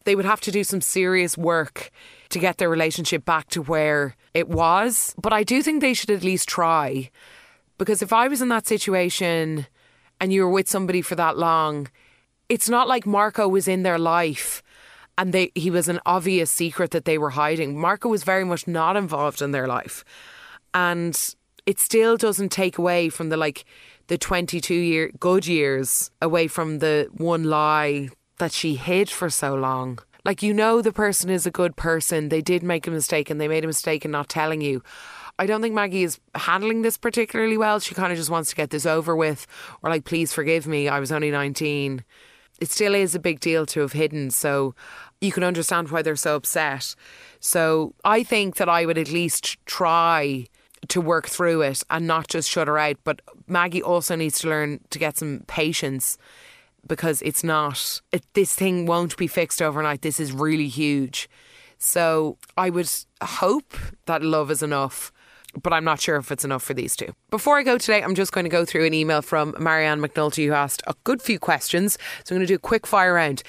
They 0.05 0.15
would 0.15 0.25
have 0.25 0.41
to 0.41 0.51
do 0.51 0.63
some 0.63 0.81
serious 0.81 1.37
work 1.37 1.91
to 2.29 2.39
get 2.39 2.57
their 2.57 2.69
relationship 2.69 3.25
back 3.25 3.49
to 3.49 3.61
where 3.61 4.15
it 4.33 4.47
was. 4.47 5.13
But 5.21 5.33
I 5.33 5.43
do 5.43 5.61
think 5.61 5.81
they 5.81 5.93
should 5.93 6.11
at 6.11 6.23
least 6.23 6.47
try. 6.47 7.09
Because 7.77 8.01
if 8.01 8.13
I 8.13 8.27
was 8.27 8.41
in 8.41 8.49
that 8.49 8.67
situation 8.67 9.65
and 10.21 10.31
you 10.31 10.43
were 10.43 10.49
with 10.49 10.69
somebody 10.69 11.01
for 11.01 11.15
that 11.15 11.37
long, 11.37 11.89
it's 12.47 12.69
not 12.69 12.87
like 12.87 13.05
Marco 13.05 13.47
was 13.47 13.67
in 13.67 13.83
their 13.83 13.99
life 13.99 14.61
and 15.17 15.33
they 15.33 15.51
he 15.53 15.69
was 15.69 15.89
an 15.89 15.99
obvious 16.05 16.49
secret 16.49 16.91
that 16.91 17.05
they 17.05 17.17
were 17.17 17.31
hiding. 17.31 17.77
Marco 17.77 18.07
was 18.07 18.23
very 18.23 18.45
much 18.45 18.67
not 18.67 18.95
involved 18.95 19.41
in 19.41 19.51
their 19.51 19.67
life. 19.67 20.05
And 20.73 21.35
it 21.65 21.77
still 21.79 22.15
doesn't 22.15 22.51
take 22.51 22.77
away 22.77 23.09
from 23.09 23.29
the 23.29 23.37
like 23.37 23.65
the 24.07 24.17
22 24.17 24.73
year 24.73 25.11
good 25.19 25.45
years 25.45 26.09
away 26.21 26.47
from 26.47 26.79
the 26.79 27.09
one 27.17 27.43
lie 27.43 28.09
that 28.39 28.51
she 28.51 28.75
hid 28.75 29.09
for 29.09 29.29
so 29.29 29.53
long. 29.53 29.99
Like, 30.25 30.43
you 30.43 30.53
know, 30.53 30.81
the 30.81 30.91
person 30.91 31.29
is 31.29 31.45
a 31.45 31.51
good 31.51 31.75
person. 31.75 32.29
They 32.29 32.41
did 32.41 32.63
make 32.63 32.87
a 32.87 32.91
mistake 32.91 33.29
and 33.29 33.39
they 33.39 33.47
made 33.47 33.63
a 33.63 33.67
mistake 33.67 34.03
in 34.03 34.11
not 34.11 34.27
telling 34.27 34.61
you. 34.61 34.83
I 35.37 35.45
don't 35.45 35.61
think 35.61 35.73
Maggie 35.73 36.03
is 36.03 36.19
handling 36.35 36.81
this 36.81 36.97
particularly 36.97 37.57
well. 37.57 37.79
She 37.79 37.95
kind 37.95 38.11
of 38.11 38.17
just 38.17 38.29
wants 38.29 38.49
to 38.49 38.55
get 38.55 38.71
this 38.71 38.85
over 38.85 39.15
with, 39.15 39.47
or 39.81 39.89
like, 39.89 40.03
please 40.03 40.33
forgive 40.33 40.67
me. 40.67 40.89
I 40.89 40.99
was 40.99 41.13
only 41.13 41.31
19. 41.31 42.03
It 42.59 42.69
still 42.69 42.93
is 42.93 43.15
a 43.15 43.19
big 43.19 43.39
deal 43.39 43.65
to 43.67 43.79
have 43.79 43.93
hidden. 43.93 44.31
So 44.31 44.75
you 45.21 45.31
can 45.31 45.43
understand 45.43 45.89
why 45.89 46.01
they're 46.01 46.17
so 46.17 46.35
upset. 46.35 46.93
So 47.39 47.93
I 48.03 48.23
think 48.23 48.57
that 48.57 48.67
I 48.67 48.85
would 48.85 48.97
at 48.97 49.11
least 49.11 49.65
try 49.65 50.47
to 50.89 50.99
work 50.99 51.27
through 51.27 51.61
it 51.61 51.83
and 51.89 52.05
not 52.05 52.27
just 52.27 52.49
shut 52.49 52.67
her 52.67 52.77
out. 52.77 52.97
But 53.05 53.21
Maggie 53.47 53.81
also 53.81 54.15
needs 54.15 54.39
to 54.39 54.49
learn 54.49 54.81
to 54.89 54.99
get 54.99 55.17
some 55.17 55.45
patience 55.47 56.17
because 56.87 57.21
it's 57.21 57.43
not, 57.43 58.01
it, 58.11 58.23
this 58.33 58.53
thing 58.55 58.85
won't 58.85 59.17
be 59.17 59.27
fixed 59.27 59.61
overnight. 59.61 60.01
This 60.01 60.19
is 60.19 60.31
really 60.31 60.67
huge. 60.67 61.29
So 61.77 62.37
I 62.57 62.69
would 62.69 62.89
hope 63.21 63.73
that 64.05 64.21
love 64.21 64.51
is 64.51 64.61
enough 64.61 65.11
but 65.61 65.73
I'm 65.73 65.83
not 65.83 65.99
sure 65.99 66.17
if 66.17 66.31
it's 66.31 66.45
enough 66.45 66.63
for 66.63 66.73
these 66.73 66.95
two. 66.95 67.13
Before 67.29 67.57
I 67.57 67.63
go 67.63 67.77
today, 67.77 68.03
I'm 68.03 68.15
just 68.15 68.31
going 68.31 68.43
to 68.43 68.49
go 68.49 68.65
through 68.65 68.85
an 68.85 68.93
email 68.93 69.21
from 69.21 69.55
Marianne 69.59 69.99
McNulty 69.99 70.45
who 70.45 70.53
asked 70.53 70.83
a 70.87 70.93
good 71.03 71.21
few 71.21 71.39
questions. 71.39 71.97
So 72.23 72.35
I'm 72.35 72.37
going 72.37 72.47
to 72.47 72.51
do 72.51 72.55
a 72.55 72.59
quick 72.59 72.85
fire 72.85 73.13
round. 73.13 73.43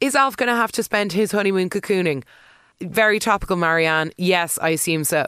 Is 0.00 0.14
Alf 0.14 0.36
going 0.36 0.48
to 0.48 0.54
have 0.54 0.72
to 0.72 0.82
spend 0.82 1.12
his 1.12 1.32
honeymoon 1.32 1.68
cocooning? 1.68 2.22
Very 2.80 3.18
topical, 3.18 3.56
Marianne. 3.56 4.12
Yes, 4.16 4.58
I 4.62 4.70
assume 4.70 5.04
so. 5.04 5.26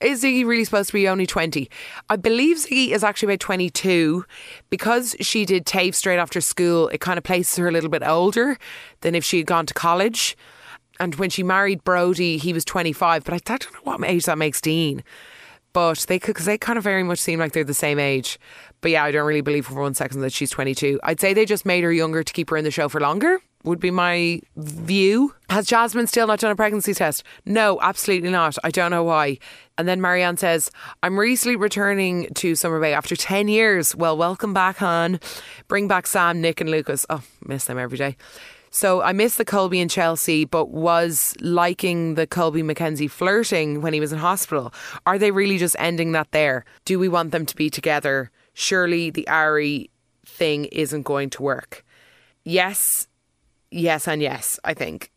Is 0.00 0.22
Ziggy 0.22 0.46
really 0.46 0.64
supposed 0.64 0.88
to 0.88 0.94
be 0.94 1.08
only 1.08 1.26
20? 1.26 1.68
I 2.08 2.16
believe 2.16 2.56
Ziggy 2.56 2.88
is 2.88 3.04
actually 3.04 3.34
about 3.34 3.40
22. 3.40 4.24
Because 4.70 5.14
she 5.20 5.44
did 5.44 5.66
TAFE 5.66 5.94
straight 5.94 6.18
after 6.18 6.40
school, 6.40 6.88
it 6.88 7.00
kind 7.00 7.18
of 7.18 7.24
places 7.24 7.56
her 7.56 7.68
a 7.68 7.72
little 7.72 7.90
bit 7.90 8.02
older 8.02 8.56
than 9.02 9.14
if 9.14 9.24
she 9.24 9.38
had 9.38 9.46
gone 9.46 9.66
to 9.66 9.74
college. 9.74 10.36
And 10.98 11.14
when 11.16 11.30
she 11.30 11.42
married 11.42 11.84
Brody, 11.84 12.38
he 12.38 12.52
was 12.52 12.64
25. 12.64 13.24
But 13.24 13.34
I 13.34 13.38
don't 13.44 13.72
know 13.74 13.80
what 13.84 14.02
age 14.04 14.24
that 14.24 14.38
makes 14.38 14.60
Dean 14.60 15.02
but 15.72 16.00
they 16.08 16.18
could 16.18 16.34
because 16.34 16.46
they 16.46 16.58
kind 16.58 16.78
of 16.78 16.84
very 16.84 17.02
much 17.02 17.18
seem 17.18 17.38
like 17.38 17.52
they're 17.52 17.64
the 17.64 17.74
same 17.74 17.98
age. 17.98 18.38
But 18.80 18.90
yeah, 18.90 19.04
I 19.04 19.10
don't 19.10 19.26
really 19.26 19.40
believe 19.40 19.66
for 19.66 19.80
one 19.80 19.94
second 19.94 20.20
that 20.22 20.32
she's 20.32 20.50
22. 20.50 21.00
I'd 21.02 21.20
say 21.20 21.32
they 21.34 21.44
just 21.44 21.64
made 21.64 21.84
her 21.84 21.92
younger 21.92 22.22
to 22.22 22.32
keep 22.32 22.50
her 22.50 22.56
in 22.56 22.64
the 22.64 22.70
show 22.70 22.88
for 22.88 23.00
longer. 23.00 23.40
Would 23.64 23.80
be 23.80 23.90
my 23.90 24.40
view. 24.56 25.34
Has 25.50 25.66
Jasmine 25.66 26.06
still 26.06 26.26
not 26.26 26.40
done 26.40 26.50
a 26.50 26.56
pregnancy 26.56 26.94
test? 26.94 27.22
No, 27.44 27.78
absolutely 27.82 28.30
not. 28.30 28.56
I 28.64 28.70
don't 28.70 28.90
know 28.90 29.04
why. 29.04 29.38
And 29.76 29.86
then 29.86 30.00
Marianne 30.00 30.38
says, 30.38 30.70
I'm 31.02 31.20
recently 31.20 31.56
returning 31.56 32.28
to 32.36 32.54
Summer 32.54 32.80
Bay 32.80 32.94
after 32.94 33.16
10 33.16 33.48
years. 33.48 33.94
Well, 33.94 34.16
welcome 34.16 34.54
back, 34.54 34.78
hon. 34.78 35.20
Bring 35.68 35.88
back 35.88 36.06
Sam, 36.06 36.40
Nick, 36.40 36.62
and 36.62 36.70
Lucas. 36.70 37.04
Oh, 37.10 37.22
miss 37.44 37.66
them 37.66 37.78
every 37.78 37.98
day. 37.98 38.16
So 38.70 39.02
I 39.02 39.12
missed 39.12 39.36
the 39.36 39.44
Colby 39.44 39.80
and 39.80 39.90
Chelsea, 39.90 40.44
but 40.44 40.70
was 40.70 41.34
liking 41.40 42.14
the 42.14 42.26
Colby 42.26 42.62
McKenzie 42.62 43.10
flirting 43.10 43.82
when 43.82 43.92
he 43.92 44.00
was 44.00 44.12
in 44.12 44.20
hospital. 44.20 44.72
Are 45.06 45.18
they 45.18 45.32
really 45.32 45.58
just 45.58 45.76
ending 45.78 46.12
that 46.12 46.30
there? 46.30 46.64
Do 46.84 46.98
we 46.98 47.08
want 47.08 47.32
them 47.32 47.44
to 47.46 47.56
be 47.56 47.68
together? 47.68 48.30
Surely 48.54 49.10
the 49.10 49.26
Ari 49.28 49.90
thing 50.24 50.66
isn't 50.66 51.02
going 51.02 51.30
to 51.30 51.42
work. 51.42 51.84
Yes, 52.44 53.08
yes, 53.70 54.08
and 54.08 54.22
yes, 54.22 54.58
I 54.64 54.74
think. 54.74 55.10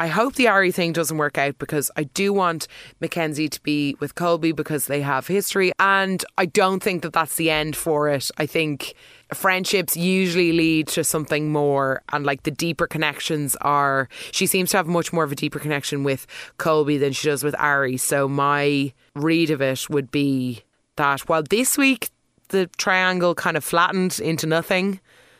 I 0.00 0.06
hope 0.06 0.36
the 0.36 0.48
Ari 0.48 0.72
thing 0.72 0.94
doesn't 0.94 1.18
work 1.18 1.36
out 1.36 1.58
because 1.58 1.90
I 1.94 2.04
do 2.04 2.32
want 2.32 2.66
Mackenzie 3.00 3.50
to 3.50 3.62
be 3.62 3.96
with 4.00 4.14
Colby 4.14 4.52
because 4.52 4.86
they 4.86 5.02
have 5.02 5.26
history. 5.26 5.72
And 5.78 6.24
I 6.38 6.46
don't 6.46 6.82
think 6.82 7.02
that 7.02 7.12
that's 7.12 7.36
the 7.36 7.50
end 7.50 7.76
for 7.76 8.08
it. 8.08 8.30
I 8.38 8.46
think 8.46 8.94
friendships 9.34 9.98
usually 9.98 10.52
lead 10.52 10.88
to 10.88 11.04
something 11.04 11.52
more 11.52 12.00
and 12.14 12.24
like 12.24 12.44
the 12.44 12.50
deeper 12.50 12.86
connections 12.86 13.56
are 13.56 14.08
she 14.32 14.46
seems 14.46 14.70
to 14.70 14.78
have 14.78 14.86
much 14.86 15.12
more 15.12 15.22
of 15.22 15.32
a 15.32 15.36
deeper 15.36 15.58
connection 15.58 16.02
with 16.02 16.26
Colby 16.56 16.96
than 16.96 17.12
she 17.12 17.28
does 17.28 17.44
with 17.44 17.54
Ari 17.56 17.96
so 17.98 18.26
my 18.26 18.92
read 19.14 19.50
of 19.50 19.60
it 19.60 19.88
would 19.88 20.10
be 20.10 20.64
that 20.96 21.28
while 21.28 21.44
this 21.44 21.78
week 21.78 22.10
the 22.48 22.66
triangle 22.78 23.36
kind 23.36 23.56
of 23.56 23.62
flattened 23.62 24.18
into 24.18 24.46
nothing 24.48 24.98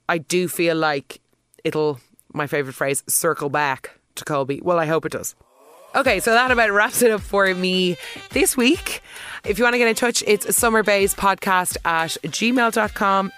I 0.08 0.18
do 0.18 0.46
feel 0.46 0.76
like 0.76 1.20
it'll 1.64 1.98
my 2.32 2.46
favorite 2.46 2.74
phrase 2.74 3.02
circle 3.06 3.48
back 3.48 3.98
to 4.14 4.24
Colby 4.24 4.60
well 4.62 4.78
I 4.78 4.86
hope 4.86 5.06
it 5.06 5.12
does 5.12 5.34
Okay, 5.94 6.20
so 6.20 6.30
that 6.32 6.52
about 6.52 6.70
wraps 6.70 7.02
it 7.02 7.10
up 7.10 7.20
for 7.20 7.52
me 7.52 7.96
this 8.30 8.56
week. 8.56 9.02
If 9.44 9.58
you 9.58 9.64
want 9.64 9.74
to 9.74 9.78
get 9.78 9.88
in 9.88 9.96
touch, 9.96 10.22
it's 10.24 10.54
Summer 10.56 10.84
Bays 10.84 11.14
podcast 11.14 11.76
at 11.84 12.10
gmail.com. 12.10 13.32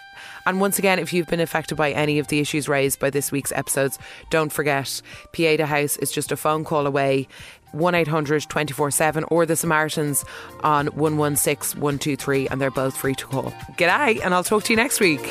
And 0.44 0.60
once 0.60 0.78
again, 0.78 0.98
if 0.98 1.12
you've 1.12 1.28
been 1.28 1.40
affected 1.40 1.76
by 1.76 1.92
any 1.92 2.18
of 2.18 2.28
the 2.28 2.40
issues 2.40 2.68
raised 2.68 2.98
by 2.98 3.10
this 3.10 3.32
week's 3.32 3.52
episodes, 3.52 3.98
don't 4.28 4.52
forget 4.52 5.00
Pieta 5.32 5.66
House 5.66 5.96
is 5.98 6.12
just 6.12 6.32
a 6.32 6.36
phone 6.36 6.64
call 6.64 6.86
away. 6.86 7.28
1 7.70 7.94
800 7.94 8.42
24 8.42 8.90
7 8.90 9.24
or 9.28 9.46
the 9.46 9.56
Samaritans 9.56 10.26
on 10.62 10.88
116 10.88 11.80
123, 11.80 12.48
and 12.48 12.60
they're 12.60 12.70
both 12.70 12.94
free 12.94 13.14
to 13.14 13.24
call. 13.24 13.50
G'day, 13.78 14.20
and 14.22 14.34
I'll 14.34 14.44
talk 14.44 14.64
to 14.64 14.72
you 14.74 14.76
next 14.76 15.00
week. 15.00 15.22